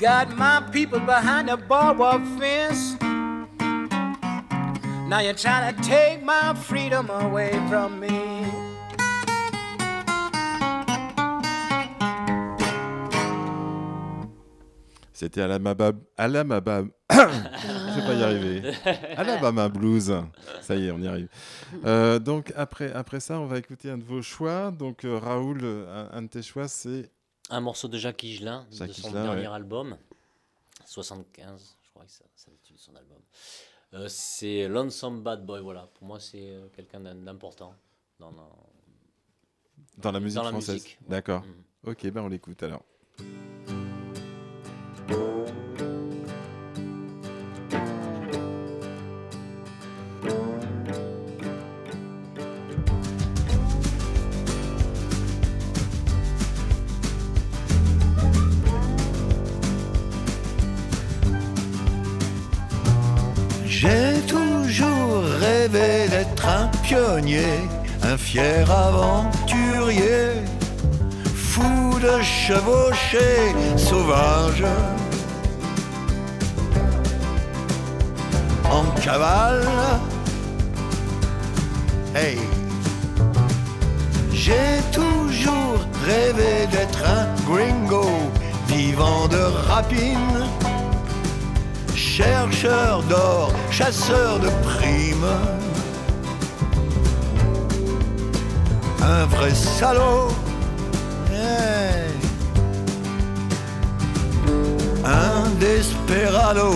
[0.00, 2.96] Got my people behind the barbed wire fence.
[5.10, 8.46] Now you're trying to take my freedom away from me.
[15.12, 15.92] C'était Alabama.
[16.16, 16.88] Alabama.
[17.10, 18.72] Je vais pas y arriver.
[19.18, 20.14] Alabama Blues.
[20.62, 21.28] Ça y est, on y arrive.
[21.84, 24.70] Euh, donc après, après ça, on va écouter un de vos choix.
[24.70, 27.10] Donc euh, Raoul, un, un de tes choix, c'est
[27.50, 29.54] Un morceau de Jacques Higelin, de Jacques son Higelin, dernier ouais.
[29.54, 29.96] album,
[30.86, 32.24] 75, je crois que ça,
[32.76, 33.18] son album.
[33.94, 35.88] Euh, c'est Lonesome Bad Boy, voilà.
[35.94, 37.74] Pour moi, c'est euh, quelqu'un d'im- d'important
[38.20, 38.66] dans, dans-
[39.98, 40.86] dans la musique Dans la française.
[41.08, 41.42] D'accord.
[41.44, 41.64] Mhm.
[41.90, 42.84] Ok, ben on l'écoute alors.
[66.92, 70.42] Un fier aventurier,
[71.36, 74.64] fou de chevaucher, sauvage.
[78.68, 79.68] En cavale,
[82.16, 82.38] hey,
[84.32, 88.08] j'ai toujours rêvé d'être un gringo,
[88.66, 90.48] vivant de rapine
[91.94, 95.69] chercheur d'or, chasseur de primes.
[99.10, 100.28] Un vrai salaud.
[105.04, 106.70] Un desperado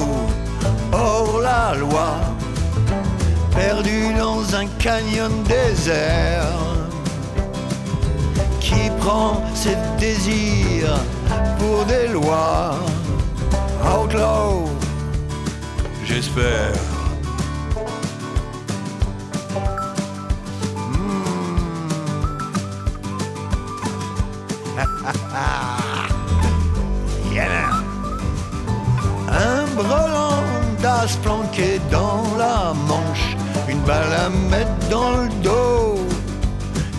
[0.93, 2.17] hors la loi,
[3.55, 6.59] perdu dans un canyon désert,
[8.59, 10.99] qui prend ses désirs
[11.61, 12.75] pour des lois.
[13.95, 14.69] Outlaw,
[16.05, 16.84] j'espère.
[31.91, 33.37] Dans la manche,
[33.69, 35.99] une balle à mettre dans le dos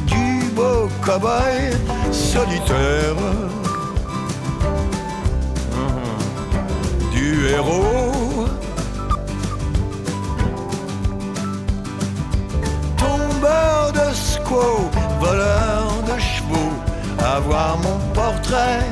[0.08, 1.72] du beau cow-boy
[2.12, 3.16] solitaire.
[5.72, 7.12] Mhm.
[7.12, 8.48] Du héros
[12.98, 14.90] tombeur de squaw,
[15.20, 16.76] voleur de chevaux,
[17.36, 18.88] avoir mon portrait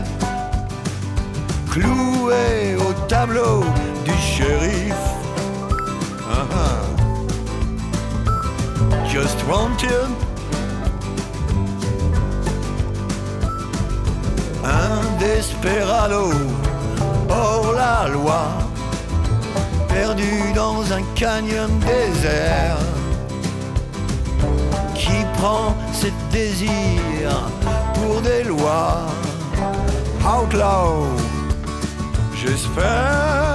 [1.74, 3.64] cloué au tableau
[4.06, 5.03] du shérif.
[9.14, 10.10] Just wanted
[14.64, 16.32] un desperado
[17.30, 18.48] hors la loi,
[19.88, 22.80] perdu dans un canyon désert,
[24.96, 27.52] qui prend ses désirs
[27.94, 29.06] pour des lois.
[30.26, 31.06] Outlaw,
[32.36, 33.53] j'espère.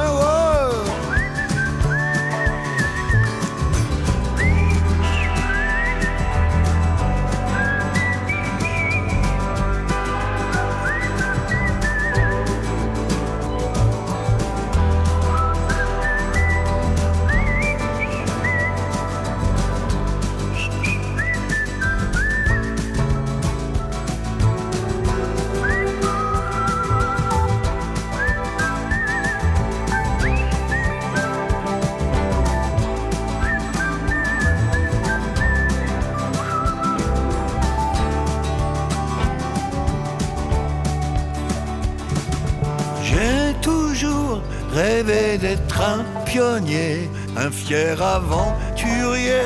[46.41, 49.43] Un fier aventurier,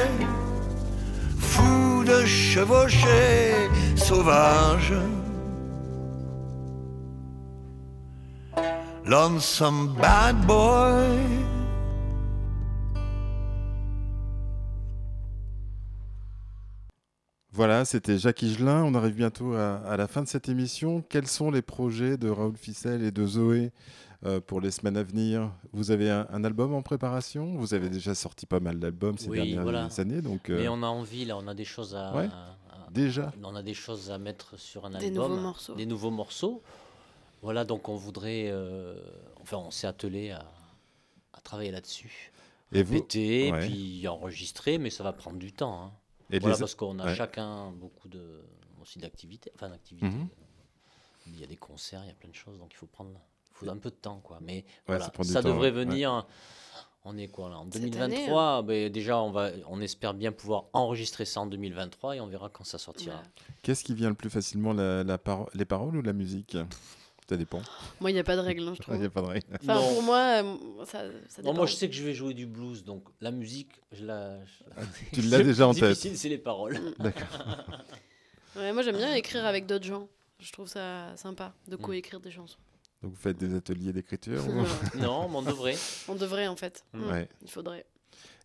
[1.38, 4.92] fou de chevaucher, sauvage.
[9.06, 11.18] Lonesome bad boy.
[17.54, 18.82] Voilà, c'était Jacques Higelin.
[18.84, 21.02] On arrive bientôt à, la fin de cette émission.
[21.08, 23.72] Quels sont les projets de Raoul Ficelle et de Zoé
[24.46, 27.56] pour les semaines à venir Vous avez un, un album en préparation?
[27.56, 29.88] Vous avez déjà sorti pas mal d'albums ces Oui, dernières voilà.
[29.98, 30.22] années.
[30.22, 32.14] Donc, euh, Mais on a envie, là, on a des choses à.
[32.14, 32.56] Ouais, à-
[32.90, 33.32] déjà.
[33.42, 35.30] On a des choses à mettre sur un Des album.
[35.30, 35.74] nouveaux morceaux.
[35.74, 36.62] Des nouveaux morceaux.
[37.42, 38.48] Voilà, donc on voudrait.
[38.50, 38.94] euh,
[39.40, 40.44] Enfin, on s'est attelé à,
[41.32, 42.30] à travailler là-dessus.
[42.70, 43.50] Et vous Ouais.
[43.66, 45.82] puis enregistrer, mais ça va prendre du temps.
[45.82, 45.92] hein.
[46.30, 47.14] Et voilà, les- parce qu'on a ouais.
[47.16, 48.40] chacun beaucoup de
[48.80, 49.50] aussi d'activités.
[49.56, 50.06] Enfin, d'activités.
[50.06, 50.28] Mhm.
[51.26, 53.10] Il y a des concerts, il y a plein de choses, donc il faut prendre.
[53.62, 54.38] Il faut un peu de temps, quoi.
[54.42, 55.84] Mais Ouais, voilà, ça temps, devrait ouais.
[55.84, 56.26] venir.
[57.04, 60.30] On est quoi là En Cette année, 2023, ben, déjà on va, on espère bien
[60.30, 63.16] pouvoir enregistrer ça en 2023 et on verra quand ça sortira.
[63.16, 63.22] Ouais.
[63.62, 66.56] Qu'est-ce qui vient le plus facilement, la, la paro- les paroles ou la musique?
[67.28, 67.60] Ça dépend.
[68.00, 68.98] Moi, il n'y a pas de règle, hein, je Il trouve.
[68.98, 69.46] n'y a pas de règle.
[69.62, 69.94] Enfin, Non.
[69.94, 71.54] pour moi, euh, ça, Non, dépend.
[71.54, 74.36] moi je sais que je vais jouer du blues, donc la musique, je la.
[74.44, 74.82] je la-
[75.12, 75.88] Tu l'as déjà en tête.
[75.90, 76.78] difficile, c'est les paroles.
[78.56, 80.08] Ouais, moi, j'aime bien écrire avec d'autres gens.
[80.40, 81.80] Je trouve ça sympa de Mm.
[81.80, 82.58] coécrire des chansons.
[83.02, 85.76] Donc vous faites des ateliers d'écriture ou- non, mais on devrait.
[86.08, 86.84] On devrait, en fait.
[86.92, 87.10] Mm.
[87.10, 87.28] Ouais.
[87.42, 87.84] Il faudrait.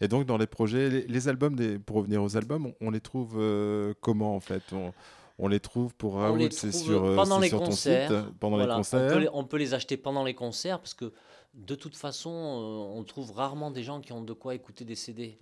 [0.01, 2.91] Et donc dans les projets, les, les albums, des, pour revenir aux albums, on, on
[2.91, 4.63] les trouve euh, comment en fait?
[4.71, 4.93] On,
[5.39, 8.09] on les trouve pour On Raoul, c'est sur, euh, pendant c'est les sur ton concerts.
[8.09, 9.13] site, pendant Voilà, les on concerts.
[9.13, 11.13] peut les, on peut les acheter pendant les concerts parce que
[11.53, 14.95] de toute façon, euh, on trouve rarement des gens qui ont de quoi écouter des
[14.95, 15.38] CD.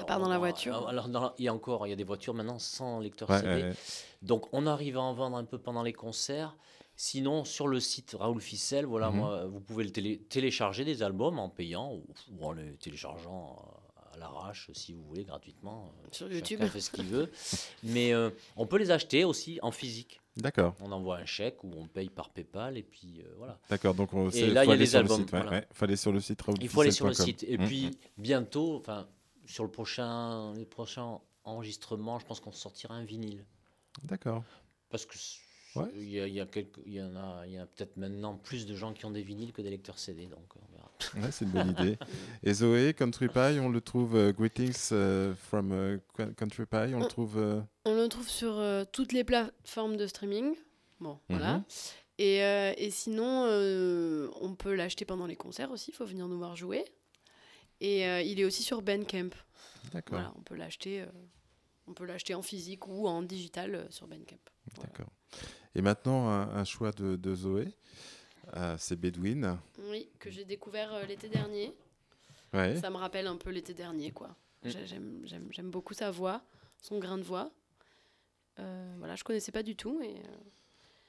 [0.00, 0.88] À part dans la on voiture.
[0.88, 3.30] Alors, dans la- il y a encore, il y a des voitures maintenant sans lecteur
[3.30, 3.48] Ouais, CD.
[3.54, 3.74] ouais, ouais.
[4.22, 6.56] Donc, on arrive à en vendre un peu pendant les concerts.
[6.96, 9.16] Sinon, sur le site Raoul Ficelle, voilà, Mhm.
[9.16, 13.56] moi, vous pouvez le télé- télécharger des albums en payant ou, ou en les téléchargeant
[13.58, 15.92] euh, à l'arrache, si vous voulez, gratuitement.
[16.04, 16.60] Euh, Sur chacun YouTube.
[16.68, 17.32] fait ce qu'il veut.
[17.82, 20.20] Mais euh, on peut les acheter aussi en physique.
[20.36, 23.58] D'accord, On envoie un chèque ou on paye par PayPal et puis euh, voilà.
[23.70, 23.94] d'accord.
[23.94, 25.32] Donc on, Et là, il y a aller les sur le albums, site.
[25.32, 25.56] ouais, voilà.
[25.58, 25.66] ouais.
[25.72, 27.44] faut aller sur le site Il faut aller sur le site.
[27.44, 27.66] Et Mhm.
[27.66, 29.06] puis bientôt, enfin
[29.46, 33.44] sur le prochain, les prochains enregistrements, je pense qu'on sortira un vinyle.
[34.02, 34.42] D'accord.
[34.90, 35.14] Parce que
[35.76, 35.88] Ouais.
[35.96, 37.44] il y, a, il y a quelques- il y en a,
[37.74, 40.72] peut-être maintenant plus de gens qui ont des vinyles que des lecteurs CD, donc on
[40.76, 40.90] verra.
[41.26, 41.98] Ouais, c'est une bonne idée.
[42.42, 45.98] Et Zoé, Country Pie, on le trouve euh, Greetings euh, from euh,
[46.36, 47.64] Country Pie, on le trouve.
[47.84, 50.54] On le trouve sur euh, toutes les plateformes de streaming.
[51.00, 51.54] Bon, voilà.
[51.58, 51.64] Mhm.
[52.18, 55.90] Et, euh, et sinon, euh, on peut l'acheter pendant les concerts aussi.
[55.90, 56.84] Il faut venir nous voir jouer.
[57.80, 59.30] Et euh, il est aussi sur Bandcamp.
[59.92, 60.18] D'accord.
[60.20, 61.00] Voilà, on peut l'acheter.
[61.02, 61.06] euh,
[61.88, 64.38] on peut l'acheter en physique ou en digital euh, sur Bandcamp.
[64.74, 64.88] Voilà.
[64.90, 65.12] D'accord.
[65.74, 67.68] Et maintenant, un, un choix de, de Zoé,
[68.56, 69.60] euh, c'est Bedouin.
[69.90, 71.74] Oui, que j'ai découvert euh, l'été dernier.
[72.52, 72.76] Ouais.
[72.80, 74.28] Ça me rappelle un peu l'été dernier, quoi.
[74.62, 74.68] Mm.
[74.68, 76.42] J'ai- J'aime, j'aime, j'aime beaucoup sa voix,
[76.80, 77.50] son grain de voix.
[78.60, 80.00] Euh, voilà, je connaissais pas du tout.
[80.02, 80.36] Et, euh,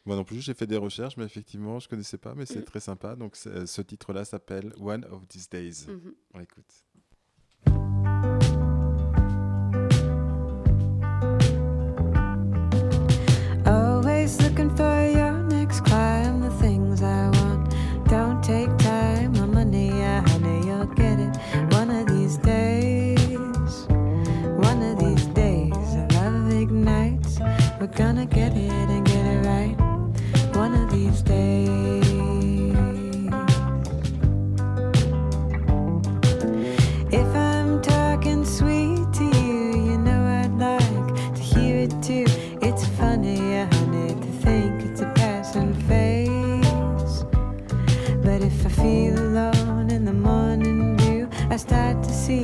[0.06, 2.66] Moi non plus, j'ai fait des recherches, mais effectivement, je connaissais pas, mais c'est Mhm.
[2.66, 3.16] très sympa.
[3.16, 5.86] Donc, ce titre-là s'appelle One of These Days.
[5.88, 6.14] mhm.
[6.34, 6.74] On l'écoute.
[27.96, 29.76] Gonna get it and get it right
[30.54, 32.06] one of these days.
[37.10, 42.26] If I'm talking sweet to you, you know I'd like to hear it too.
[42.62, 47.24] It's funny, honey, to think it's a passing phase.
[48.26, 52.44] But if I feel alone in the morning dew, I start to see.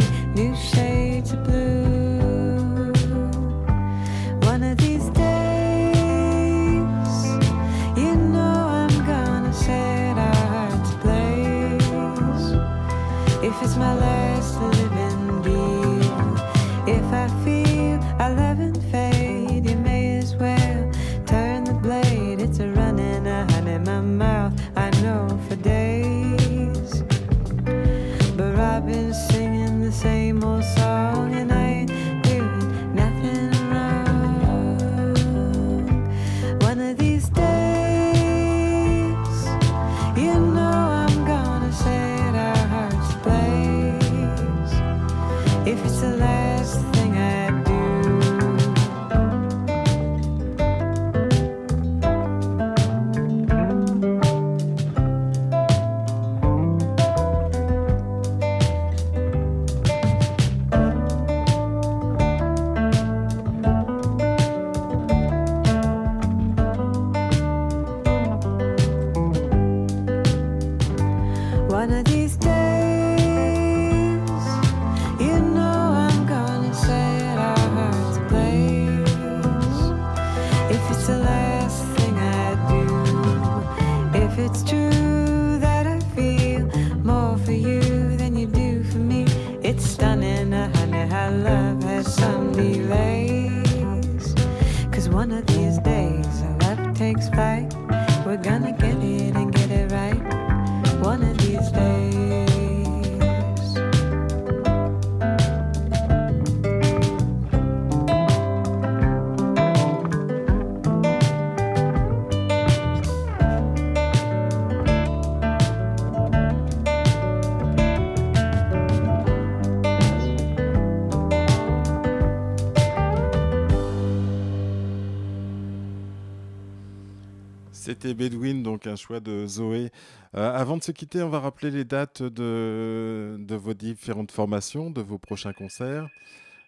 [128.01, 129.91] C'était Bedouin, donc un choix de Zoé.
[130.35, 134.89] Euh, avant de se quitter, on va rappeler les dates de, de vos différentes formations,
[134.89, 136.07] de vos prochains concerts.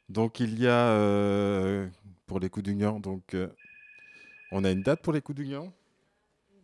[0.10, 1.88] Donc il y a euh,
[2.28, 3.48] pour les coups du Gnan, donc euh,
[4.52, 5.74] on a une date pour les coups du Gnan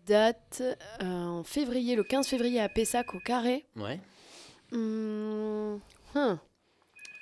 [0.05, 0.61] Date
[1.01, 3.65] euh, en février, le 15 février à Pessac au Carré.
[3.75, 3.99] Ouais.
[4.71, 5.79] Hum,
[6.13, 6.37] hum,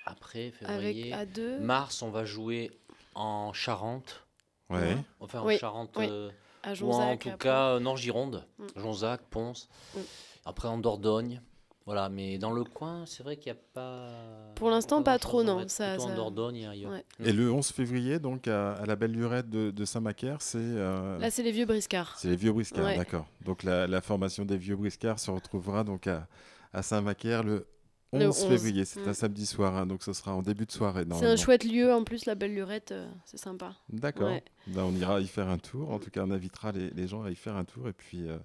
[0.05, 1.13] Après, avec février.
[1.13, 1.59] à deux.
[1.59, 2.71] Mars, on va jouer
[3.15, 4.25] en Charente.
[4.69, 4.97] Ouais.
[5.21, 5.91] Enfin, en Oui, Charente.
[5.95, 6.07] oui.
[6.09, 6.29] euh,
[6.71, 7.37] À ou en tout après.
[7.47, 8.45] cas, euh, Nord-Gironde.
[8.59, 8.65] Mm.
[8.75, 9.69] Jonzac, Ponce.
[9.95, 9.99] Mm.
[10.45, 11.41] Après, en Dordogne.
[11.85, 14.09] Voilà, mais dans le coin, c'est vrai qu'il n'y a pas.
[14.55, 16.91] Pour l'instant, pas trop, non, ça- en Dordogne et ailleurs.
[16.91, 17.05] Ouais.
[17.23, 21.17] Et le 11 février, donc à, à la Belle Lurette de, de Saint-Macaire, c'est euh,
[21.17, 22.15] Là, c'est les vieux briscards.
[22.17, 22.97] c'est les Vieux Briscards, Ouais.
[22.97, 23.25] d'accord.
[23.45, 26.27] Donc la, la formation des Vieux Briscards se retrouvera donc à,
[26.73, 27.65] à Saint-Macaire le
[28.13, 28.85] 11, Le 11, février.
[28.85, 29.09] C'est mm.
[29.09, 31.03] un samedi soir, hein, donc ce sera en début de soirée.
[31.19, 33.75] C'est un chouette lieu, en plus, la belle lurette, euh, c'est sympa.
[33.89, 34.29] D'accord.
[34.29, 34.43] Ouais.
[34.67, 35.91] Ben, on ira y faire un tour.
[35.91, 37.89] En tout cas, on invitera les, les gens à y faire un tour.
[37.89, 38.37] Et puis, euh,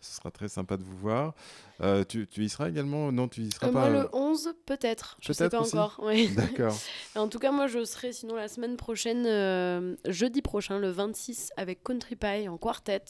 [0.00, 1.34] ce sera très sympa de vous voir.
[1.82, 3.12] Euh, tu, tu y seras également?
[3.12, 3.90] Non, tu y seras pas.
[3.90, 5.18] moi, le 11, peut-être.
[5.20, 6.00] Je sais Peut-être pas aussi encore.
[6.02, 6.28] ouais.
[6.36, 6.74] D'accord.
[7.14, 11.84] en tout cas, moi, je serai sinon la semaine prochaine, jeudi prochain, le 26, avec
[11.84, 13.04] Country Pie en quartet,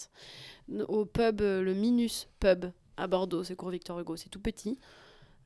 [0.89, 2.67] au pub, le Minus Pub
[2.97, 3.45] à Bordeaux.
[3.45, 4.17] C'est cours Victor Hugo.
[4.17, 4.79] C'est tout petit.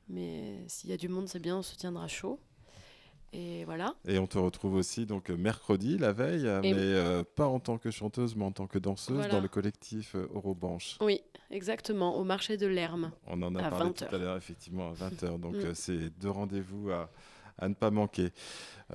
[0.09, 2.39] Mais s'il y a du monde, c'est bien, on se tiendra chaud.
[3.31, 3.93] Et voilà.
[4.07, 7.59] Et on te retrouve aussi donc euh, mercredi, la veille, Et- mais euh, pas en
[7.59, 9.33] tant que chanteuse, mais en tant que danseuse Voilà.
[9.35, 10.97] dans le collectif Orobanche.
[10.99, 11.21] Oui,
[11.51, 13.11] exactement, au marché de l'Herme.
[13.27, 15.37] On en a À parlé 20 tout à l'heure, effectivement, à 20h.
[15.39, 15.65] Donc, Mm.
[15.65, 17.11] euh, c'est deux rendez-vous à,
[17.59, 18.29] à ne pas manquer.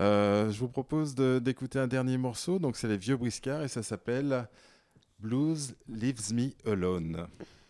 [0.00, 2.58] Euh, je vous propose d'écouter un dernier morceau.
[2.58, 4.48] Donc, c'est les Vieux Briscards et ça s'appelle
[5.20, 7.28] Blues Leaves Me Alone.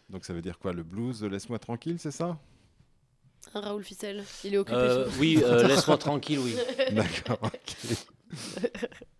[0.08, 2.38] Donc, ça veut dire quoi Le blues, laisse-moi tranquille, c'est ça?
[3.54, 4.76] Raoul Ficelle, il est occupé.
[4.78, 6.56] Euh, oui, euh, laisse-moi tranquille, oui.
[6.92, 7.50] D'accord.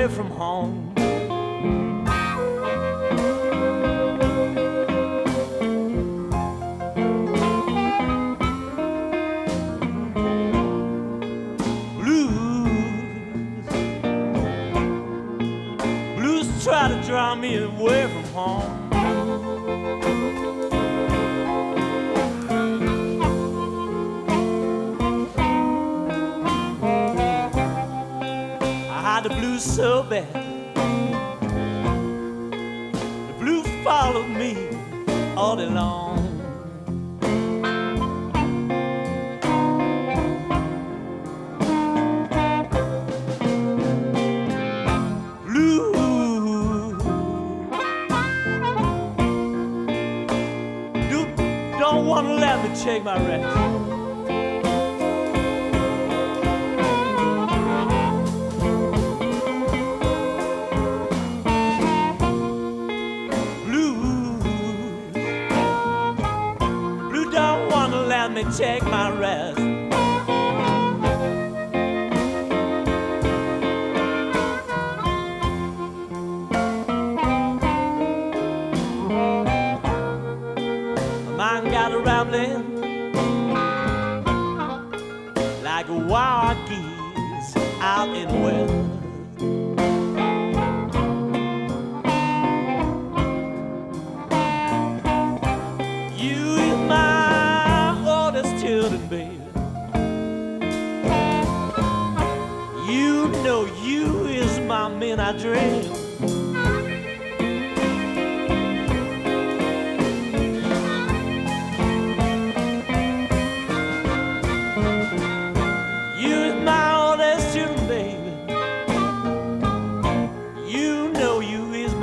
[0.00, 0.79] away from home.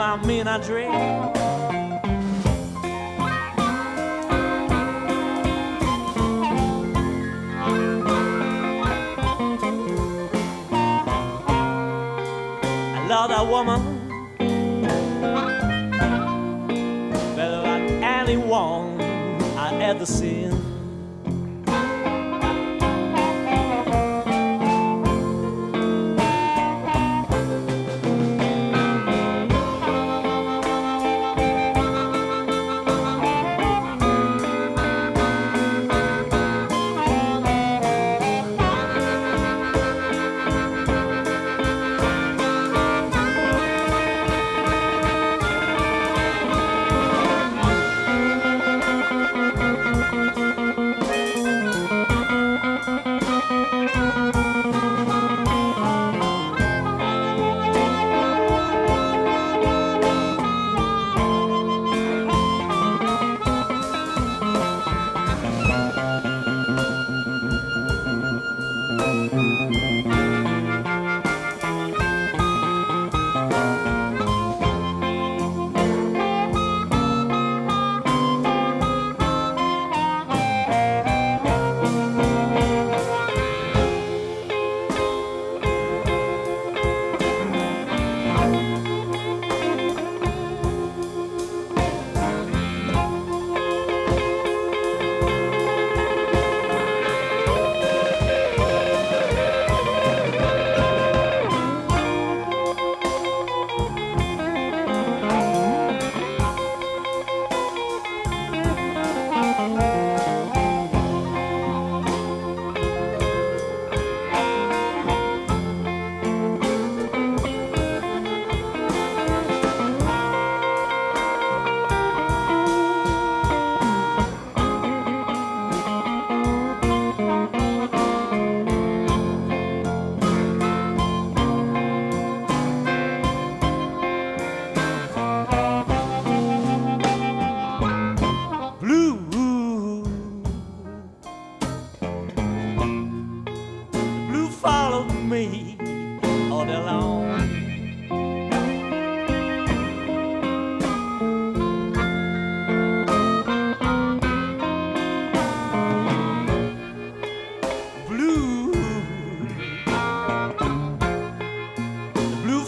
[0.08, 0.90] I mean I dream.
[0.90, 0.94] I
[13.10, 13.82] love that woman
[17.36, 19.02] better than anyone
[19.58, 20.57] I ever seen.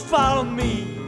[0.10, 0.99] follow me.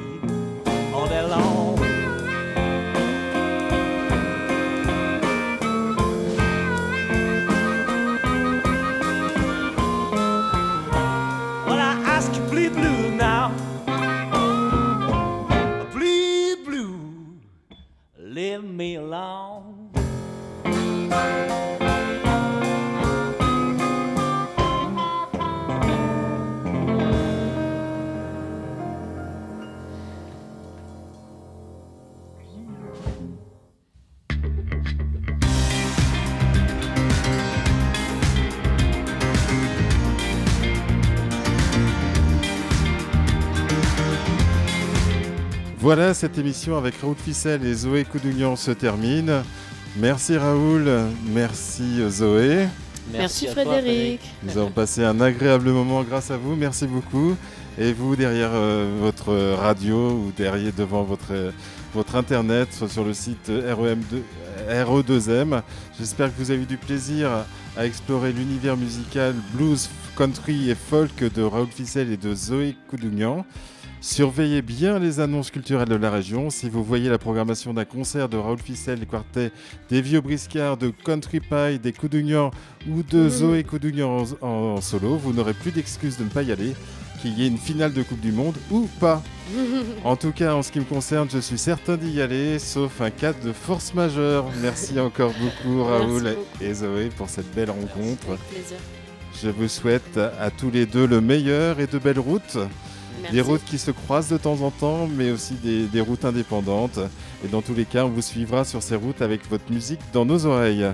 [46.12, 49.44] Voilà, cette émission avec Raoul Ficelle et Zoé Coudugnan se termine.
[49.96, 50.92] Merci Raoul,
[51.34, 52.68] merci Zoé.
[53.14, 54.20] Merci, toi, Frédéric.
[54.44, 57.38] Nous avons passé un agréable moment grâce à vous, merci beaucoup.
[57.78, 61.52] Et vous, derrière euh, votre radio ou derrière devant votre, euh,
[61.94, 64.22] votre internet, soit sur le site REM2,
[64.70, 65.62] RE2M,
[65.98, 67.46] j'espère que vous avez eu du plaisir
[67.78, 73.46] à explorer l'univers musical blues, country et folk de Raoul Ficelle et de Zoé Coudugnan.
[74.02, 76.50] Surveillez bien les annonces culturelles de la région.
[76.50, 79.52] Si vous voyez la programmation d'un concert de Raoul Ficelle, des quartets,
[79.92, 82.50] des Vieux Briscards, de Country Pie, des Coudugnan
[82.90, 86.52] ou de Zoé Coudugnan en, en solo, vous n'aurez plus d'excuses de ne pas y
[86.52, 86.74] aller,
[87.22, 89.22] qu'il y ait une finale de Coupe du Monde ou pas.
[90.04, 93.12] En tout cas, en ce qui me concerne, je suis certain d'y aller, sauf un
[93.12, 94.46] cas de force majeure.
[94.64, 96.64] Merci encore beaucoup Raoul beaucoup.
[96.64, 98.30] et Zoé pour cette belle rencontre.
[98.30, 98.78] Avec plaisir.
[99.44, 102.58] Je vous souhaite à tous les deux le meilleur et de belles routes.
[103.32, 107.00] Des routes qui se croisent de temps en temps, mais aussi des, routes indépendantes.
[107.46, 110.26] Et dans tous les cas, on vous suivra sur ces routes avec votre musique dans
[110.26, 110.86] nos oreilles.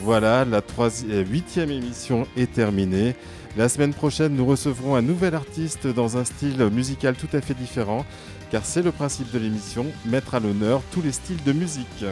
[0.00, 3.14] Voilà, la euh, huitième émission est terminée.
[3.56, 7.54] La semaine prochaine, nous recevrons un nouvel artiste dans un style musical tout à fait
[7.54, 8.04] différent,
[8.50, 12.04] car c'est le principe de l'émission, mettre à l'honneur tous les styles de musique.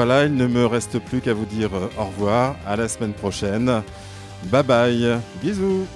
[0.00, 3.12] Voilà, il ne me reste plus qu'à vous dire euh, au revoir, à la semaine
[3.12, 3.82] prochaine.
[4.44, 5.88] Bye bye, bisous